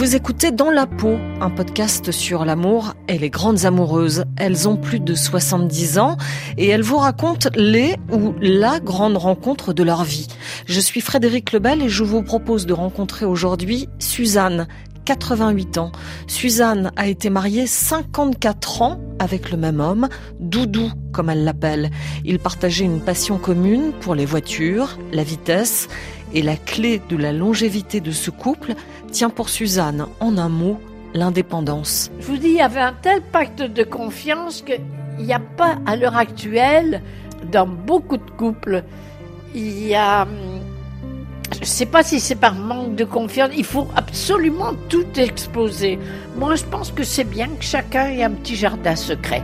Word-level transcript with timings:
Vous 0.00 0.16
écoutez 0.16 0.50
Dans 0.50 0.70
la 0.70 0.86
peau, 0.86 1.18
un 1.42 1.50
podcast 1.50 2.10
sur 2.10 2.46
l'amour 2.46 2.94
et 3.06 3.18
les 3.18 3.28
grandes 3.28 3.66
amoureuses. 3.66 4.24
Elles 4.38 4.66
ont 4.66 4.78
plus 4.78 4.98
de 4.98 5.14
70 5.14 5.98
ans 5.98 6.16
et 6.56 6.68
elles 6.68 6.80
vous 6.80 6.96
racontent 6.96 7.50
les 7.54 7.96
ou 8.10 8.32
la 8.40 8.80
grande 8.80 9.18
rencontre 9.18 9.74
de 9.74 9.82
leur 9.82 10.04
vie. 10.04 10.26
Je 10.64 10.80
suis 10.80 11.02
Frédéric 11.02 11.52
Lebel 11.52 11.82
et 11.82 11.90
je 11.90 12.02
vous 12.02 12.22
propose 12.22 12.64
de 12.64 12.72
rencontrer 12.72 13.26
aujourd'hui 13.26 13.90
Suzanne, 13.98 14.68
88 15.04 15.76
ans. 15.76 15.92
Suzanne 16.26 16.92
a 16.96 17.06
été 17.06 17.28
mariée 17.28 17.66
54 17.66 18.80
ans 18.80 19.00
avec 19.18 19.50
le 19.50 19.58
même 19.58 19.80
homme, 19.80 20.08
Doudou 20.38 20.90
comme 21.12 21.28
elle 21.28 21.44
l'appelle. 21.44 21.90
Ils 22.24 22.38
partageaient 22.38 22.86
une 22.86 23.02
passion 23.02 23.36
commune 23.36 23.92
pour 24.00 24.14
les 24.14 24.24
voitures, 24.24 24.98
la 25.12 25.24
vitesse 25.24 25.88
et 26.34 26.42
la 26.42 26.56
clé 26.56 27.00
de 27.08 27.16
la 27.16 27.32
longévité 27.32 28.00
de 28.00 28.10
ce 28.10 28.30
couple 28.30 28.74
tient 29.10 29.30
pour 29.30 29.48
Suzanne, 29.48 30.06
en 30.20 30.38
un 30.38 30.48
mot, 30.48 30.78
l'indépendance. 31.14 32.10
Je 32.20 32.26
vous 32.26 32.36
dis, 32.36 32.48
il 32.48 32.54
y 32.54 32.60
avait 32.60 32.80
un 32.80 32.94
tel 33.00 33.20
pacte 33.20 33.62
de 33.62 33.82
confiance 33.82 34.62
qu'il 34.62 34.80
n'y 35.24 35.32
a 35.32 35.40
pas 35.40 35.76
à 35.86 35.96
l'heure 35.96 36.16
actuelle, 36.16 37.02
dans 37.50 37.66
beaucoup 37.66 38.16
de 38.16 38.30
couples, 38.30 38.84
il 39.54 39.86
y 39.86 39.94
a... 39.94 40.26
Je 41.52 41.60
ne 41.60 41.64
sais 41.64 41.86
pas 41.86 42.02
si 42.04 42.20
c'est 42.20 42.36
par 42.36 42.54
manque 42.54 42.94
de 42.94 43.04
confiance, 43.04 43.50
il 43.56 43.64
faut 43.64 43.88
absolument 43.96 44.72
tout 44.88 45.06
exposer. 45.16 45.98
Moi, 46.36 46.54
je 46.54 46.64
pense 46.64 46.92
que 46.92 47.02
c'est 47.02 47.24
bien 47.24 47.48
que 47.48 47.64
chacun 47.64 48.08
ait 48.08 48.22
un 48.22 48.30
petit 48.30 48.54
jardin 48.54 48.94
secret. 48.94 49.42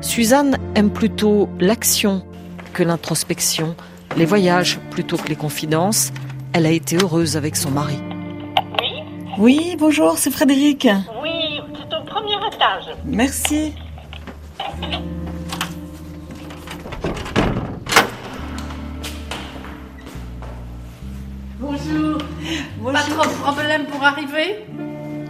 Suzanne 0.00 0.56
aime 0.76 0.90
plutôt 0.90 1.48
l'action 1.58 2.22
que 2.72 2.84
l'introspection, 2.84 3.74
les 4.18 4.24
voyages 4.26 4.78
plutôt 4.90 5.16
que 5.16 5.28
les 5.28 5.36
confidences. 5.36 6.12
Elle 6.52 6.66
a 6.66 6.70
été 6.70 6.96
heureuse 6.96 7.36
avec 7.36 7.56
son 7.56 7.70
mari. 7.70 7.98
Oui, 8.80 9.02
Oui, 9.38 9.76
bonjour, 9.78 10.18
c'est 10.18 10.30
Frédéric. 10.32 10.88
oui, 11.22 11.60
c'est 11.76 11.96
au 11.96 12.02
premier 12.04 12.34
étage. 12.52 12.96
Merci. 13.04 13.72
Bonjour. 21.60 22.18
Pas 22.92 23.00
trop 23.02 23.24
de 23.28 23.34
problème 23.42 23.86
pour 23.86 24.02
arriver? 24.02 24.64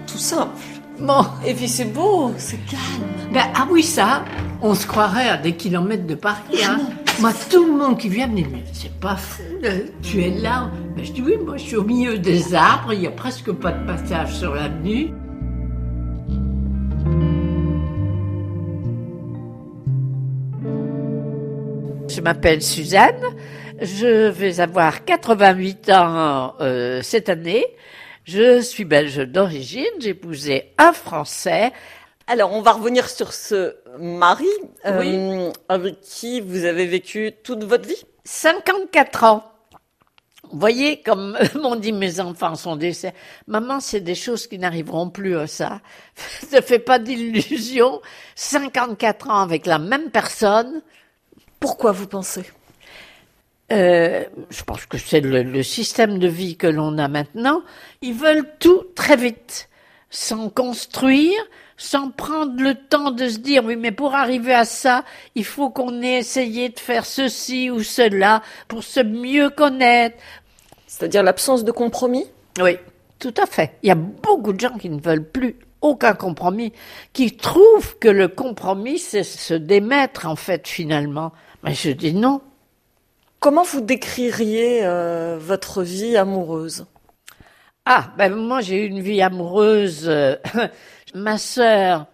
Tout 0.06 0.19
simple. 0.19 0.52
Bon. 1.00 1.25
Et 1.47 1.55
puis 1.55 1.69
c'est 1.69 1.86
beau, 1.86 2.33
c'est 2.36 2.58
calme. 2.67 3.33
Ben, 3.33 3.45
ah 3.55 3.67
oui, 3.70 3.83
ça, 3.83 4.25
on 4.62 4.75
se 4.75 4.86
croirait 4.86 5.28
à 5.28 5.36
des 5.36 5.52
kilomètres 5.55 6.06
de 6.06 6.14
Paris. 6.14 6.62
Hein. 6.67 6.78
Moi, 7.20 7.33
tout 7.50 7.66
le 7.66 7.72
monde 7.72 7.98
qui 7.98 8.08
vient 8.08 8.28
me 8.28 8.36
dit, 8.36 8.47
c'est 8.72 9.00
pas 9.00 9.16
fou, 9.16 9.42
tu 10.02 10.22
es 10.22 10.30
là. 10.30 10.70
Ben, 10.94 11.05
je 11.05 11.11
dis, 11.11 11.20
oui, 11.20 11.36
moi, 11.44 11.56
je 11.56 11.64
suis 11.64 11.74
au 11.77 11.83
milieu 11.83 12.16
des 12.16 12.55
arbres, 12.55 12.92
il 12.92 13.00
n'y 13.00 13.08
a 13.08 13.11
presque 13.11 13.50
pas 13.50 13.72
de 13.72 13.84
passage 13.84 14.36
sur 14.36 14.55
l'avenue. 14.55 15.11
Je 22.08 22.20
m'appelle 22.20 22.62
Suzanne, 22.62 23.24
je 23.83 24.28
vais 24.28 24.61
avoir 24.61 25.05
88 25.05 25.91
ans 25.91 26.55
euh, 26.61 27.02
cette 27.02 27.28
année. 27.28 27.66
Je 28.22 28.61
suis 28.61 28.84
belge 28.84 29.27
d'origine, 29.27 29.86
j'ai 29.98 30.11
épousé 30.11 30.66
un 30.78 30.92
Français 30.92 31.72
Alors, 32.31 32.53
on 32.53 32.61
va 32.61 32.73
revenir 32.73 33.09
sur 33.09 33.33
ce 33.33 33.75
mari 33.98 34.45
euh, 34.84 35.01
Oui. 35.01 35.53
avec 35.71 36.03
qui 36.03 36.43
vous 36.43 36.65
avez 36.65 36.87
vécu 36.87 37.33
toute 37.43 37.65
votre 37.65 37.89
vie? 37.89 38.05
54 38.25 39.25
ans. 39.25 39.45
Vous 40.51 40.59
voyez, 40.61 41.01
comme 41.01 41.39
m'ont 41.55 41.77
dit 41.77 41.93
mes 41.93 42.20
enfants 42.20 42.55
sont 42.55 42.77
décès, 42.77 43.15
maman, 43.47 43.81
c'est 43.81 44.01
des 44.01 44.15
choses 44.15 44.47
qui 44.47 44.59
n'arriveront 44.59 45.09
plus 45.09 45.39
à 45.39 45.47
ça. 45.47 45.81
Ne 46.52 46.61
fais 46.61 46.79
pas 46.79 46.98
d'illusions. 46.98 48.02
54 48.35 49.31
ans 49.31 49.41
avec 49.41 49.64
la 49.64 49.79
même 49.79 50.11
personne. 50.11 50.83
Pourquoi 51.61 51.92
vous 51.92 52.07
pensez? 52.07 52.45
Euh, 53.73 54.25
je 54.51 54.63
pense 54.64 54.85
que 54.85 54.98
c'est 54.98 55.20
le, 55.20 55.42
le 55.42 55.63
système 55.63 56.19
de 56.19 56.29
vie 56.29 56.57
que 56.58 56.67
l'on 56.67 56.98
a 56.98 57.08
maintenant. 57.08 57.63
Ils 58.02 58.14
veulent 58.14 58.48
tout 58.58 58.85
très 58.95 59.17
vite, 59.17 59.69
sans 60.11 60.51
construire, 60.51 61.39
sans 61.78 62.11
prendre 62.11 62.61
le 62.61 62.74
temps 62.74 63.12
de 63.12 63.28
se 63.28 63.39
dire 63.39 63.64
oui, 63.64 63.77
mais 63.77 63.92
pour 63.92 64.14
arriver 64.14 64.52
à 64.52 64.64
ça, 64.64 65.05
il 65.36 65.44
faut 65.44 65.70
qu'on 65.70 66.02
ait 66.02 66.18
essayé 66.18 66.68
de 66.68 66.78
faire 66.78 67.06
ceci 67.06 67.70
ou 67.70 67.83
cela 67.83 68.42
pour 68.66 68.83
se 68.83 69.00
mieux 69.00 69.48
connaître. 69.48 70.16
C'est-à-dire 70.89 71.22
l'absence 71.22 71.64
de 71.64 71.70
compromis? 71.70 72.27
Oui, 72.61 72.77
tout 73.20 73.34
à 73.40 73.46
fait. 73.46 73.77
Il 73.83 73.89
y 73.89 73.92
a 73.92 73.94
beaucoup 73.94 74.52
de 74.52 74.61
gens 74.61 74.77
qui 74.77 74.90
ne 74.90 75.00
veulent 75.00 75.24
plus 75.24 75.56
aucun 75.80 76.14
compromis, 76.14 76.72
qui 77.12 77.36
trouvent 77.36 77.96
que 78.00 78.08
le 78.08 78.27
compromis, 78.27 78.98
c'est 78.98 79.22
se 79.22 79.55
démettre 79.55 80.27
en 80.27 80.34
fait 80.36 80.66
finalement. 80.66 81.33
Mais 81.62 81.74
je 81.74 81.90
dis 81.90 82.12
non. 82.12 82.40
Comment 83.39 83.62
vous 83.62 83.80
décririez 83.80 84.80
euh, 84.83 85.39
votre 85.40 85.84
vie 85.84 86.16
amoureuse? 86.16 86.86
Ah, 87.86 88.12
ben 88.18 88.34
moi 88.34 88.60
j'ai 88.60 88.84
eu 88.84 88.89
une 88.89 89.00
vie 89.00 89.22
amoureuse. 89.22 90.08
euh, 90.08 90.34
Ma 91.14 91.39
sœur 91.39 92.07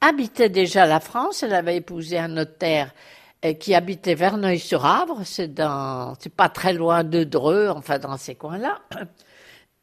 habitait 0.00 0.48
déjà 0.48 0.86
la 0.86 1.00
France. 1.00 1.42
Elle 1.42 1.54
avait 1.54 1.76
épousé 1.76 2.18
un 2.18 2.28
notaire 2.28 2.92
euh, 3.44 3.54
qui 3.54 3.74
habitait 3.74 4.14
Verneuil-sur-Avre. 4.14 5.20
C'est 5.24 5.52
dans, 5.52 6.14
c'est 6.18 6.34
pas 6.34 6.48
très 6.48 6.72
loin 6.72 7.04
de 7.04 7.24
Dreux, 7.24 7.68
enfin 7.68 7.98
dans 7.98 8.16
ces 8.16 8.34
coins-là. 8.34 8.80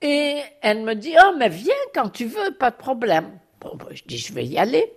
Et 0.02 0.42
elle 0.62 0.84
me 0.84 0.96
dit, 0.96 1.16
oh 1.24 1.34
mais 1.38 1.50
viens 1.50 1.74
quand 1.94 2.10
tu 2.10 2.26
veux, 2.26 2.52
pas 2.60 2.72
de 2.72 2.76
problème. 2.76 3.40
Bon, 3.62 3.76
ben, 3.76 3.88
je 3.92 4.04
dis, 4.06 4.18
je 4.18 4.34
vais 4.34 4.46
y 4.46 4.58
aller. 4.58 4.92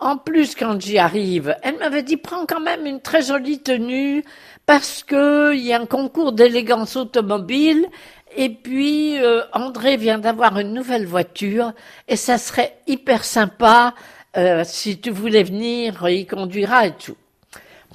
En 0.00 0.16
plus, 0.16 0.56
quand 0.56 0.80
j'y 0.80 0.98
arrive, 0.98 1.56
elle 1.62 1.78
m'avait 1.78 2.02
dit 2.02 2.16
prends 2.16 2.46
quand 2.46 2.60
même 2.60 2.84
une 2.84 3.00
très 3.00 3.22
jolie 3.22 3.60
tenue 3.60 4.24
parce 4.66 5.04
que 5.04 5.54
il 5.54 5.62
y 5.62 5.72
a 5.72 5.80
un 5.80 5.86
concours 5.86 6.32
d'élégance 6.32 6.96
automobile 6.96 7.86
et 8.36 8.48
puis 8.50 9.18
euh, 9.22 9.42
André 9.52 9.96
vient 9.96 10.18
d'avoir 10.18 10.58
une 10.58 10.72
nouvelle 10.72 11.06
voiture 11.06 11.72
et 12.08 12.16
ça 12.16 12.38
serait 12.38 12.78
hyper 12.86 13.24
sympa 13.24 13.94
euh, 14.36 14.62
si 14.64 15.00
tu 15.00 15.10
voulais 15.10 15.44
venir, 15.44 16.08
il 16.08 16.26
conduira 16.26 16.86
et 16.86 16.92
tout. 16.92 17.16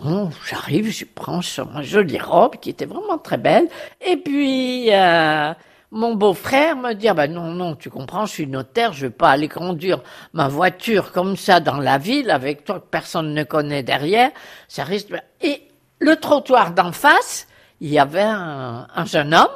Bon, 0.01 0.29
j'arrive, 0.49 0.89
je 0.91 1.03
prends 1.03 1.41
ma 1.73 1.81
jolie 1.81 2.19
robe 2.19 2.55
qui 2.57 2.69
était 2.69 2.85
vraiment 2.85 3.17
très 3.17 3.37
belle 3.37 3.67
et 3.99 4.15
puis 4.15 4.93
euh, 4.93 5.53
mon 5.91 6.15
beau-frère 6.15 6.77
me 6.77 6.93
dit, 6.93 7.09
ah 7.09 7.13
ben 7.13 7.31
non, 7.31 7.51
non, 7.51 7.75
tu 7.75 7.89
comprends, 7.89 8.25
je 8.25 8.31
suis 8.31 8.47
notaire, 8.47 8.93
je 8.93 9.07
vais 9.07 9.13
pas 9.13 9.31
aller 9.31 9.49
conduire 9.49 10.01
ma 10.33 10.47
voiture 10.47 11.11
comme 11.11 11.35
ça 11.35 11.59
dans 11.59 11.77
la 11.77 11.97
ville 11.97 12.31
avec 12.31 12.63
toi 12.63 12.79
que 12.79 12.87
personne 12.89 13.33
ne 13.33 13.43
connaît 13.43 13.83
derrière, 13.83 14.31
ça 14.67 14.83
risque... 14.83 15.09
Et 15.41 15.63
le 15.99 16.15
trottoir 16.15 16.71
d'en 16.73 16.93
face, 16.93 17.47
il 17.81 17.89
y 17.89 17.99
avait 17.99 18.21
un, 18.21 18.87
un 18.95 19.05
jeune 19.05 19.33
homme, 19.33 19.47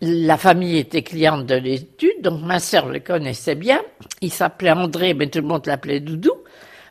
la 0.00 0.36
famille 0.38 0.78
était 0.78 1.02
cliente 1.02 1.46
de 1.46 1.54
l'étude, 1.56 2.22
donc 2.22 2.42
ma 2.42 2.58
sœur 2.58 2.88
le 2.88 3.00
connaissait 3.00 3.54
bien, 3.54 3.80
il 4.22 4.32
s'appelait 4.32 4.70
André, 4.72 5.14
mais 5.14 5.28
tout 5.28 5.40
le 5.40 5.46
monde 5.46 5.66
l'appelait 5.66 6.00
Doudou. 6.00 6.32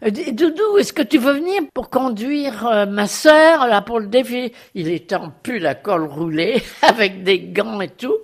Doudou, 0.02 0.78
est-ce 0.78 0.94
que 0.94 1.02
tu 1.02 1.18
veux 1.18 1.34
venir 1.34 1.62
pour 1.74 1.90
conduire 1.90 2.66
euh, 2.68 2.86
ma 2.86 3.06
sœur 3.06 3.68
là 3.68 3.82
pour 3.82 4.00
le 4.00 4.08
défi? 4.08 4.54
Il 4.74 4.88
était 4.90 5.16
en 5.16 5.30
pull 5.30 5.66
à 5.66 5.76
col 5.76 6.06
roulé 6.06 6.62
avec 6.84 7.24
des 7.24 7.40
gants 7.40 7.82
et 7.82 7.90
tout. 7.90 8.16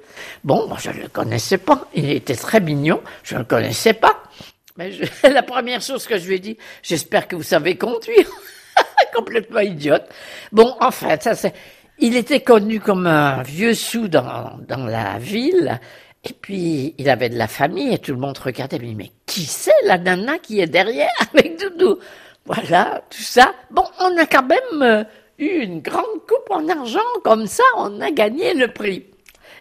Bon, 0.43 0.67
moi, 0.69 0.77
je 0.79 0.91
ne 0.91 1.01
le 1.01 1.07
connaissais 1.09 1.57
pas. 1.57 1.85
Il 1.93 2.09
était 2.11 2.35
très 2.35 2.61
mignon. 2.61 3.01
Je 3.23 3.33
ne 3.33 3.39
le 3.39 3.45
connaissais 3.45 3.91
pas. 3.93 4.23
Mais 4.77 4.93
je- 4.93 5.03
la 5.29 5.43
première 5.43 5.81
chose 5.81 6.07
que 6.07 6.17
je 6.17 6.27
lui 6.29 6.35
ai 6.35 6.39
dit, 6.39 6.57
j'espère 6.81 7.27
que 7.27 7.35
vous 7.35 7.43
savez 7.43 7.75
conduire. 7.75 8.25
Complètement 9.13 9.59
idiote. 9.59 10.05
Bon, 10.53 10.77
en 10.79 10.91
fait, 10.91 11.23
ça 11.23 11.35
c'est. 11.35 11.53
Il 11.99 12.15
était 12.17 12.41
connu 12.41 12.79
comme 12.79 13.07
un 13.07 13.41
vieux 13.43 13.73
sou 13.73 14.07
dans, 14.07 14.59
dans 14.67 14.85
la 14.85 15.17
ville. 15.17 15.79
Et 16.27 16.33
puis, 16.33 16.95
il 16.97 17.09
avait 17.09 17.29
de 17.29 17.37
la 17.37 17.47
famille 17.47 17.93
et 17.93 17.99
tout 17.99 18.11
le 18.11 18.19
monde 18.19 18.37
regardait. 18.37 18.79
Mais, 18.79 18.93
mais 18.95 19.11
qui 19.25 19.45
c'est 19.45 19.71
la 19.85 19.97
nana 19.97 20.39
qui 20.39 20.59
est 20.59 20.67
derrière 20.67 21.11
avec 21.33 21.59
Doudou? 21.59 21.99
Voilà, 22.45 23.01
tout 23.09 23.21
ça. 23.21 23.53
Bon, 23.71 23.83
on 23.99 24.17
a 24.17 24.25
quand 24.25 24.45
même 24.45 24.81
euh, 24.81 25.03
eu 25.37 25.61
une 25.61 25.81
grande 25.81 26.21
coupe 26.27 26.49
en 26.49 26.67
argent. 26.67 26.99
Comme 27.23 27.47
ça, 27.47 27.63
on 27.77 28.01
a 28.01 28.11
gagné 28.11 28.53
le 28.53 28.67
prix. 28.67 29.05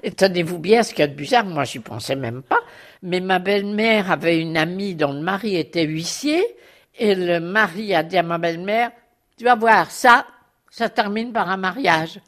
Et 0.03 0.11
tenez-vous 0.11 0.59
bien, 0.59 0.83
ce 0.83 0.91
qu'il 0.91 1.01
y 1.01 1.03
a 1.03 1.07
de 1.07 1.15
bizarre, 1.15 1.45
moi, 1.45 1.65
j'y 1.65 1.79
pensais 1.79 2.17
même 2.17 2.43
pas. 2.43 2.61
Mais 3.03 3.21
ma 3.21 3.39
belle-mère 3.39 4.11
avait 4.11 4.41
une 4.41 4.57
amie 4.57 4.95
dont 4.95 5.13
le 5.13 5.21
mari 5.21 5.57
était 5.57 5.85
huissier. 5.85 6.45
Et 6.99 7.15
le 7.15 7.41
mari 7.41 7.95
a 7.95 8.03
dit 8.03 8.17
à 8.17 8.23
ma 8.23 8.39
belle-mère, 8.39 8.91
tu 9.37 9.45
vas 9.45 9.57
voir, 9.57 9.91
ça, 9.91 10.27
ça 10.71 10.89
termine 10.89 11.33
par 11.33 11.51
un 11.51 11.57
mariage. 11.57 12.21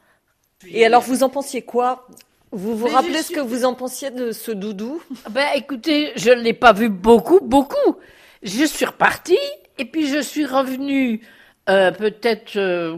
Et 0.72 0.84
alors, 0.86 1.02
vous 1.02 1.22
en 1.22 1.28
pensiez 1.28 1.62
quoi? 1.62 2.06
Vous 2.52 2.76
vous 2.76 2.86
Mais 2.86 2.92
rappelez 2.92 3.18
ce 3.18 3.24
suis- 3.24 3.34
que 3.34 3.40
vous 3.40 3.64
en 3.64 3.74
pensiez 3.74 4.10
de 4.10 4.32
ce 4.32 4.50
doudou? 4.50 5.02
Ben, 5.30 5.46
écoutez, 5.54 6.12
je 6.16 6.30
ne 6.30 6.40
l'ai 6.40 6.52
pas 6.52 6.72
vu 6.72 6.88
beaucoup, 6.88 7.40
beaucoup. 7.42 7.96
Je 8.42 8.64
suis 8.64 8.84
repartie, 8.84 9.38
et 9.78 9.84
puis 9.84 10.06
je 10.08 10.20
suis 10.20 10.46
revenue 10.46 11.20
euh, 11.68 11.90
peut-être 11.90 12.56
euh, 12.56 12.96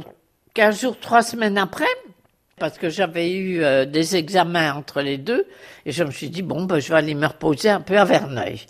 15 0.54 0.80
jours, 0.80 0.98
3 1.00 1.22
semaines 1.22 1.56
après. 1.58 1.86
parce 2.58 2.76
que 2.76 2.90
j'avais 2.90 3.32
eu 3.32 3.62
euh, 3.62 3.84
des 3.84 4.16
examens 4.16 4.74
entre 4.74 5.00
les 5.00 5.16
deux 5.16 5.46
et 5.86 5.92
je 5.92 6.02
me 6.02 6.10
suis 6.10 6.28
dit 6.28 6.42
bon 6.42 6.64
ben 6.64 6.80
je 6.80 6.88
vais 6.88 6.96
aller 6.98 7.14
me 7.14 7.26
reposer 7.26 7.70
un 7.70 7.80
peu 7.80 7.96
à 7.96 8.04
Verneuil. 8.04 8.60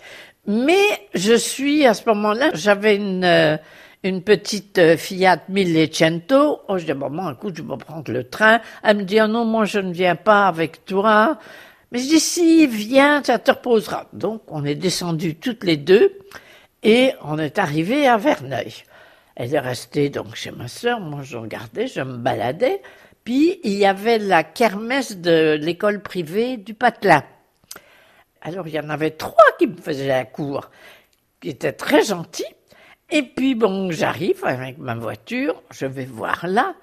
Mais 0.45 0.85
je 1.15 1.33
suis 1.33 1.85
à 1.87 1.93
ce 1.95 2.03
moment-là, 2.07 2.51
j'avais 2.53 2.95
une 2.95 3.23
euh, 3.25 3.57
une 4.03 4.23
petite 4.23 4.77
euh, 4.77 4.97
Fiat 4.97 5.41
Millecento. 5.49 6.61
Oh, 6.67 6.77
je 6.77 6.85
dis 6.85 6.93
maman, 6.93 7.31
écoute, 7.31 7.55
je 7.57 7.63
vais 7.63 7.77
prendre 7.77 8.11
le 8.11 8.23
train. 8.23 8.61
Elle 8.83 8.97
me 8.97 9.03
dit 9.03 9.19
ah 9.19 9.27
non, 9.27 9.45
moi 9.45 9.65
je 9.65 9.79
ne 9.79 9.91
viens 9.91 10.15
pas 10.15 10.47
avec 10.47 10.85
toi. 10.85 11.37
Mais 11.91 11.99
je 11.99 12.07
dis 12.07 12.19
si, 12.19 12.67
viens, 12.67 13.23
ça 13.23 13.39
te 13.39 13.51
reposera. 13.51 14.07
Donc 14.13 14.43
on 14.47 14.63
est 14.63 14.75
descendus 14.75 15.35
toutes 15.35 15.63
les 15.63 15.77
deux 15.77 16.17
et 16.83 17.13
on 17.23 17.37
est 17.39 17.59
arrivé 17.59 18.07
à 18.07 18.17
Verneuil. 18.17 18.73
Elle 19.35 19.53
est 19.53 19.59
restée 19.59 20.09
donc 20.09 20.35
chez 20.35 20.51
ma 20.51 20.67
sœur, 20.67 20.99
moi 20.99 21.21
je 21.23 21.37
regardais, 21.37 21.87
je 21.87 22.01
me 22.01 22.17
baladais. 22.17 22.81
Puis 23.23 23.59
il 23.63 23.73
y 23.73 23.85
avait 23.85 24.17
la 24.17 24.43
kermesse 24.43 25.17
de 25.17 25.57
l'école 25.59 26.01
privée 26.01 26.57
du 26.57 26.73
Patelin. 26.73 27.23
Alors 28.41 28.67
il 28.67 28.73
y 28.73 28.79
en 28.79 28.89
avait 28.89 29.11
trois 29.11 29.43
qui 29.57 29.67
me 29.67 29.77
faisaient 29.77 30.07
la 30.07 30.25
cour, 30.25 30.69
qui 31.41 31.49
étaient 31.49 31.73
très 31.73 32.03
gentils. 32.03 32.45
Et 33.11 33.23
puis 33.23 33.55
bon, 33.55 33.91
j'arrive 33.91 34.43
avec 34.45 34.77
ma 34.77 34.95
voiture, 34.95 35.61
je 35.71 35.85
vais 35.85 36.05
voir 36.05 36.45
là, 36.47 36.75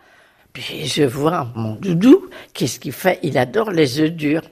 puis 0.53 0.87
je 0.87 1.05
vois 1.05 1.49
mon 1.55 1.75
doudou, 1.75 2.31
qu'est-ce 2.55 2.81
qu'il 2.81 2.93
fait? 2.93 3.19
Il 3.23 3.37
adore 3.37 3.71
les 3.71 4.01
œufs 4.01 4.11
durs. 4.11 4.43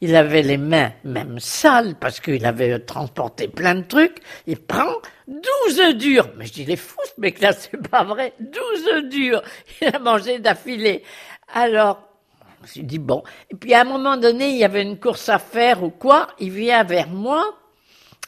Il 0.00 0.16
avait 0.16 0.40
les 0.40 0.56
mains 0.56 0.92
même 1.04 1.38
sales 1.38 1.96
parce 2.00 2.20
qu'il 2.20 2.46
avait 2.46 2.78
transporté 2.78 3.46
plein 3.46 3.74
de 3.74 3.82
trucs. 3.82 4.20
Il 4.46 4.56
prend 4.56 4.90
12 5.28 5.80
œufs 5.80 5.94
durs. 5.96 6.30
Mais 6.38 6.46
je 6.46 6.54
dis, 6.54 6.64
les 6.64 6.76
fous, 6.76 6.96
mais 7.18 7.34
là, 7.42 7.52
c'est 7.58 7.76
pas 7.90 8.04
vrai. 8.04 8.32
12 8.40 8.88
œufs 8.88 9.08
durs. 9.10 9.42
Il 9.82 9.94
a 9.94 9.98
mangé 9.98 10.38
d'affilée. 10.38 11.02
Alors, 11.52 12.08
je 12.64 12.80
me 12.80 12.88
suis 12.88 12.98
bon. 12.98 13.22
Et 13.50 13.54
puis, 13.54 13.74
à 13.74 13.82
un 13.82 13.84
moment 13.84 14.16
donné, 14.16 14.48
il 14.48 14.56
y 14.56 14.64
avait 14.64 14.82
une 14.82 14.98
course 14.98 15.28
à 15.28 15.38
faire 15.38 15.82
ou 15.82 15.90
quoi. 15.90 16.28
Il 16.38 16.52
vient 16.52 16.84
vers 16.84 17.08
moi. 17.08 17.59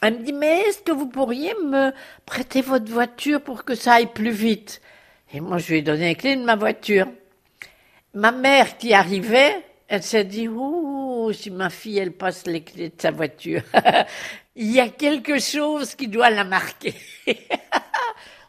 Elle 0.05 0.19
me 0.19 0.23
dit, 0.25 0.33
mais 0.33 0.59
est-ce 0.67 0.81
que 0.81 0.91
vous 0.91 1.07
pourriez 1.07 1.53
me 1.63 1.93
prêter 2.25 2.61
votre 2.61 2.91
voiture 2.91 3.41
pour 3.41 3.63
que 3.63 3.73
ça 3.73 3.93
aille 3.93 4.11
plus 4.11 4.31
vite? 4.31 4.81
Et 5.33 5.39
moi, 5.39 5.59
je 5.59 5.69
lui 5.69 5.77
ai 5.77 5.81
donné 5.81 6.09
les 6.09 6.15
clés 6.15 6.35
de 6.35 6.43
ma 6.43 6.57
voiture. 6.57 7.07
Ma 8.13 8.33
mère 8.33 8.77
qui 8.77 8.93
arrivait, 8.93 9.63
elle 9.87 10.03
s'est 10.03 10.25
dit, 10.25 10.49
ouh, 10.49 11.31
si 11.31 11.51
ma 11.51 11.69
fille, 11.69 11.99
elle 11.99 12.11
passe 12.11 12.45
les 12.45 12.61
clés 12.61 12.89
de 12.89 13.01
sa 13.01 13.11
voiture. 13.11 13.61
Il 14.57 14.71
y 14.71 14.79
a 14.81 14.89
quelque 14.89 15.39
chose 15.39 15.95
qui 15.95 16.09
doit 16.09 16.29
la 16.29 16.43
marquer. 16.43 16.95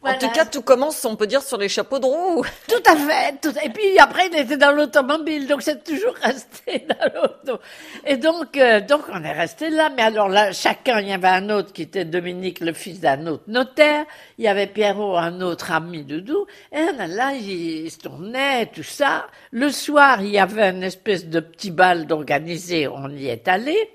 En 0.05 0.19
tout 0.19 0.29
cas, 0.31 0.45
tout 0.45 0.61
commence, 0.61 1.03
on 1.07 1.17
peut 1.17 1.27
dire, 1.27 1.43
sur 1.43 1.57
les 1.57 1.69
chapeaux 1.69 1.99
de 1.99 2.05
roue. 2.05 2.45
Tout 2.69 2.83
à 2.87 2.95
fait. 2.95 3.41
Tout... 3.41 3.55
Et 3.63 3.71
puis 3.71 3.99
après, 3.99 4.29
il 4.31 4.39
était 4.39 4.59
dans 4.59 4.73
l'automobile, 4.73 5.47
donc 5.47 5.63
c'est 5.63 5.83
toujours 5.83 6.15
resté 6.23 6.87
dans 6.87 7.21
l'auto. 7.23 7.61
Et 8.07 8.19
donc, 8.19 8.57
euh, 8.59 8.81
donc 8.81 9.03
on 9.11 9.25
est 9.25 9.33
resté 9.33 9.71
là. 9.71 9.91
Mais 9.97 10.03
alors 10.03 10.29
là, 10.29 10.53
chacun, 10.53 11.01
il 11.01 11.09
y 11.09 11.13
avait 11.13 11.29
un 11.29 11.49
autre 11.49 11.73
qui 11.73 11.83
était 11.83 12.05
Dominique, 12.05 12.61
le 12.61 12.75
fils 12.75 13.01
d'un 13.01 13.27
autre 13.27 13.45
notaire. 13.47 14.05
Il 14.37 14.45
y 14.45 14.49
avait 14.49 14.67
Pierrot, 14.67 15.17
un 15.17 15.41
autre 15.41 15.73
ami 15.73 16.05
de 16.05 16.21
Doudou. 16.21 16.47
Et 16.71 16.85
là, 17.09 17.33
il 17.33 17.91
se 17.91 17.99
tournait, 17.99 18.67
tout 18.67 18.83
ça. 18.83 19.27
Le 19.53 19.71
soir, 19.71 20.21
il 20.21 20.29
y 20.29 20.39
avait 20.39 20.69
une 20.71 20.83
espèce 20.83 21.27
de 21.27 21.41
petit 21.41 21.71
bal 21.71 22.07
d'organiser. 22.07 22.89
On 22.89 23.09
y 23.09 23.29
est 23.29 23.49
allé. 23.49 23.91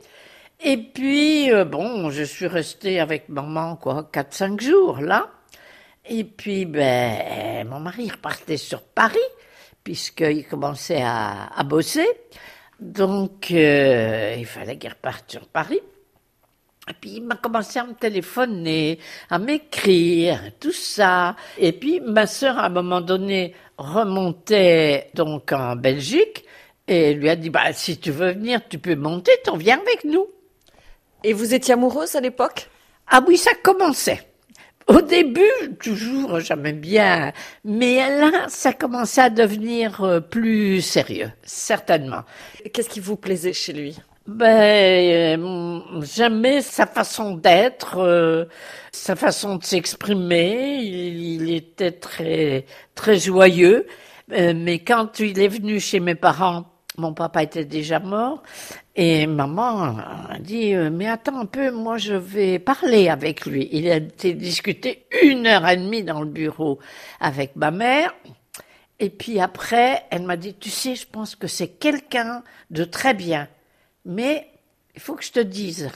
Et 0.61 0.77
puis, 0.77 1.51
euh, 1.53 1.65
bon, 1.65 2.09
je 2.09 2.23
suis 2.23 2.47
restée 2.47 2.99
avec 2.99 3.29
maman, 3.29 3.75
quoi, 3.75 4.09
quatre, 4.11 4.33
cinq 4.33 4.59
jours, 4.59 4.99
là. 4.99 5.29
Et 6.09 6.23
puis, 6.23 6.65
ben, 6.65 7.67
mon 7.67 7.79
mari 7.79 8.09
repartait 8.09 8.57
sur 8.57 8.81
Paris, 8.81 9.17
puisqu'il 9.83 10.47
commençait 10.47 11.03
à, 11.03 11.47
à, 11.55 11.63
bosser. 11.63 12.07
Donc, 12.79 13.51
euh, 13.51 14.35
il 14.37 14.45
fallait 14.47 14.77
qu'il 14.77 14.89
reparte 14.89 15.29
sur 15.29 15.47
Paris. 15.47 15.79
Et 16.89 16.93
puis, 16.99 17.17
il 17.17 17.23
m'a 17.23 17.35
commencé 17.35 17.77
à 17.77 17.85
me 17.85 17.93
téléphoner, 17.93 18.97
à 19.29 19.37
m'écrire, 19.37 20.51
tout 20.59 20.71
ça. 20.71 21.35
Et 21.59 21.73
puis, 21.73 21.99
ma 21.99 22.25
sœur, 22.25 22.57
à 22.57 22.65
un 22.65 22.69
moment 22.69 23.01
donné, 23.01 23.53
remontait 23.77 25.11
donc 25.13 25.51
en 25.51 25.75
Belgique 25.75 26.43
et 26.87 27.13
lui 27.13 27.29
a 27.29 27.35
dit, 27.35 27.51
bah, 27.51 27.71
si 27.71 27.99
tu 27.99 28.09
veux 28.09 28.31
venir, 28.31 28.61
tu 28.67 28.79
peux 28.79 28.95
monter, 28.95 29.31
tu 29.45 29.55
viens 29.57 29.79
avec 29.79 30.03
nous. 30.05 30.25
Et 31.23 31.33
vous 31.33 31.53
étiez 31.53 31.75
amoureuse 31.75 32.15
à 32.15 32.21
l'époque? 32.21 32.67
Ah 33.07 33.21
oui, 33.27 33.37
ça 33.37 33.51
commençait. 33.61 34.28
Au 34.89 35.01
début, 35.01 35.75
toujours, 35.79 36.39
j'aimais 36.39 36.73
bien, 36.73 37.31
mais 37.63 37.97
là, 38.09 38.47
ça 38.47 38.73
commençait 38.73 39.21
à 39.21 39.29
devenir 39.29 40.03
euh, 40.03 40.19
plus 40.19 40.81
sérieux, 40.81 41.31
certainement. 41.43 42.23
Qu'est-ce 42.73 42.89
qui 42.89 42.99
vous 42.99 43.15
plaisait 43.15 43.53
chez 43.53 43.71
lui? 43.73 43.97
Ben, 44.25 45.39
euh, 45.39 45.79
j'aimais 46.01 46.61
sa 46.61 46.87
façon 46.87 47.35
d'être, 47.35 47.99
euh, 47.99 48.45
sa 48.91 49.15
façon 49.15 49.57
de 49.57 49.63
s'exprimer. 49.63 50.79
Il, 50.81 51.41
il, 51.41 51.55
était 51.55 51.91
très 51.91 52.65
très 52.95 53.17
joyeux. 53.17 53.85
Euh, 54.31 54.53
mais 54.55 54.79
quand 54.79 55.19
il 55.19 55.39
est 55.39 55.47
venu 55.47 55.79
chez 55.79 55.99
mes 55.99 56.15
parents, 56.15 56.65
mon 56.99 57.13
papa 57.13 57.43
était 57.43 57.65
déjà 57.65 57.99
mort 57.99 58.43
et 58.95 59.25
maman 59.25 59.97
a 59.97 60.37
dit 60.39 60.75
mais 60.91 61.07
attends 61.07 61.39
un 61.39 61.45
peu 61.45 61.71
moi 61.71 61.97
je 61.97 62.13
vais 62.13 62.59
parler 62.59 63.09
avec 63.09 63.45
lui 63.45 63.69
il 63.71 63.89
a 63.89 63.95
été 63.95 64.33
discuté 64.33 65.05
une 65.23 65.47
heure 65.47 65.67
et 65.67 65.77
demie 65.77 66.03
dans 66.03 66.19
le 66.19 66.27
bureau 66.27 66.79
avec 67.19 67.55
ma 67.55 67.71
mère. 67.71 68.13
Et 68.99 69.09
puis 69.09 69.39
après 69.39 70.03
elle 70.11 70.23
m'a 70.23 70.37
dit 70.37 70.53
tu 70.53 70.69
sais 70.69 70.95
je 70.95 71.07
pense 71.07 71.35
que 71.35 71.47
c'est 71.47 71.69
quelqu'un 71.69 72.43
de 72.69 72.83
très 72.83 73.13
bien 73.13 73.47
mais 74.05 74.47
il 74.93 75.01
faut 75.01 75.15
que 75.15 75.23
je 75.23 75.31
te 75.31 75.39
dise 75.39 75.89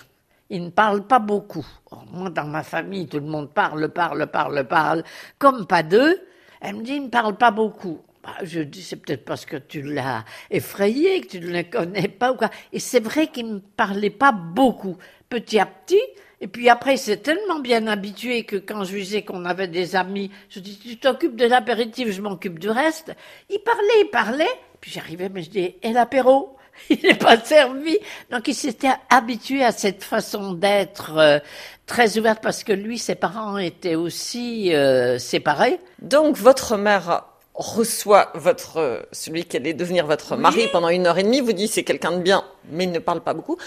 il 0.49 0.63
ne 0.63 0.69
parle 0.69 1.05
pas 1.05 1.19
beaucoup 1.19 1.65
moi 2.11 2.29
dans 2.29 2.45
ma 2.45 2.63
famille 2.63 3.07
tout 3.07 3.19
le 3.19 3.25
monde 3.25 3.49
parle 3.51 3.89
parle 3.89 4.25
parle 4.27 4.63
parle 4.67 5.03
comme 5.37 5.67
pas 5.67 5.83
deux. 5.83 6.19
Elle 6.61 6.77
me 6.77 6.83
dit 6.83 6.93
il 6.93 7.03
ne 7.03 7.09
parle 7.09 7.35
pas 7.35 7.51
beaucoup 7.51 7.99
bah, 8.23 8.35
je 8.43 8.61
dis, 8.61 8.81
c'est 8.81 8.95
peut-être 8.95 9.25
parce 9.25 9.45
que 9.45 9.57
tu 9.57 9.81
l'as 9.81 10.23
effrayé, 10.49 11.19
que 11.21 11.27
tu 11.27 11.39
ne 11.41 11.47
le 11.47 11.63
connais 11.63 12.07
pas 12.07 12.31
ou 12.31 12.35
quoi. 12.35 12.49
Et 12.71 12.79
c'est 12.79 13.01
vrai 13.01 13.27
qu'il 13.27 13.53
ne 13.53 13.59
parlait 13.59 14.09
pas 14.09 14.31
beaucoup, 14.31 14.97
petit 15.27 15.59
à 15.59 15.65
petit. 15.65 16.01
Et 16.39 16.47
puis 16.47 16.69
après, 16.69 16.95
il 16.95 16.97
s'est 16.97 17.17
tellement 17.17 17.59
bien 17.59 17.85
habitué 17.87 18.45
que 18.45 18.55
quand 18.55 18.85
je 18.85 18.93
lui 18.93 19.03
disais 19.03 19.21
qu'on 19.23 19.43
avait 19.43 19.67
des 19.67 19.97
amis, 19.97 20.31
je 20.49 20.61
dis, 20.61 20.79
tu 20.79 20.97
t'occupes 20.97 21.35
de 21.35 21.45
l'apéritif, 21.45 22.11
je 22.11 22.21
m'occupe 22.21 22.59
du 22.59 22.69
reste. 22.69 23.13
Il 23.49 23.59
parlait, 23.59 24.01
il 24.01 24.09
parlait. 24.09 24.51
Puis 24.79 24.91
j'arrivais, 24.91 25.27
mais 25.27 25.41
je 25.41 25.49
dis, 25.49 25.75
et 25.81 25.91
l'apéro? 25.91 26.57
Il 26.89 26.99
n'est 27.03 27.13
pas 27.13 27.37
servi. 27.37 27.97
Donc 28.31 28.47
il 28.47 28.55
s'était 28.55 28.93
habitué 29.11 29.63
à 29.63 29.71
cette 29.71 30.03
façon 30.03 30.53
d'être 30.53 31.17
euh, 31.17 31.39
très 31.85 32.17
ouverte 32.17 32.41
parce 32.41 32.63
que 32.63 32.73
lui, 32.73 32.97
ses 32.97 33.13
parents 33.13 33.59
étaient 33.59 33.93
aussi 33.93 34.73
euh, 34.73 35.19
séparés. 35.19 35.79
Donc 36.01 36.35
votre 36.35 36.77
mère 36.77 37.25
reçoit 37.53 38.31
votre 38.35 39.07
celui 39.11 39.45
qui 39.45 39.57
allait 39.57 39.73
devenir 39.73 40.07
votre 40.07 40.35
mari 40.35 40.61
oui. 40.63 40.69
pendant 40.71 40.89
une 40.89 41.05
heure 41.05 41.17
et 41.17 41.23
demie, 41.23 41.41
vous 41.41 41.53
dit 41.53 41.67
c'est 41.67 41.83
quelqu'un 41.83 42.11
de 42.13 42.21
bien, 42.21 42.43
mais 42.71 42.85
il 42.85 42.91
ne 42.91 42.99
parle 42.99 43.21
pas 43.21 43.33
beaucoup. 43.33 43.57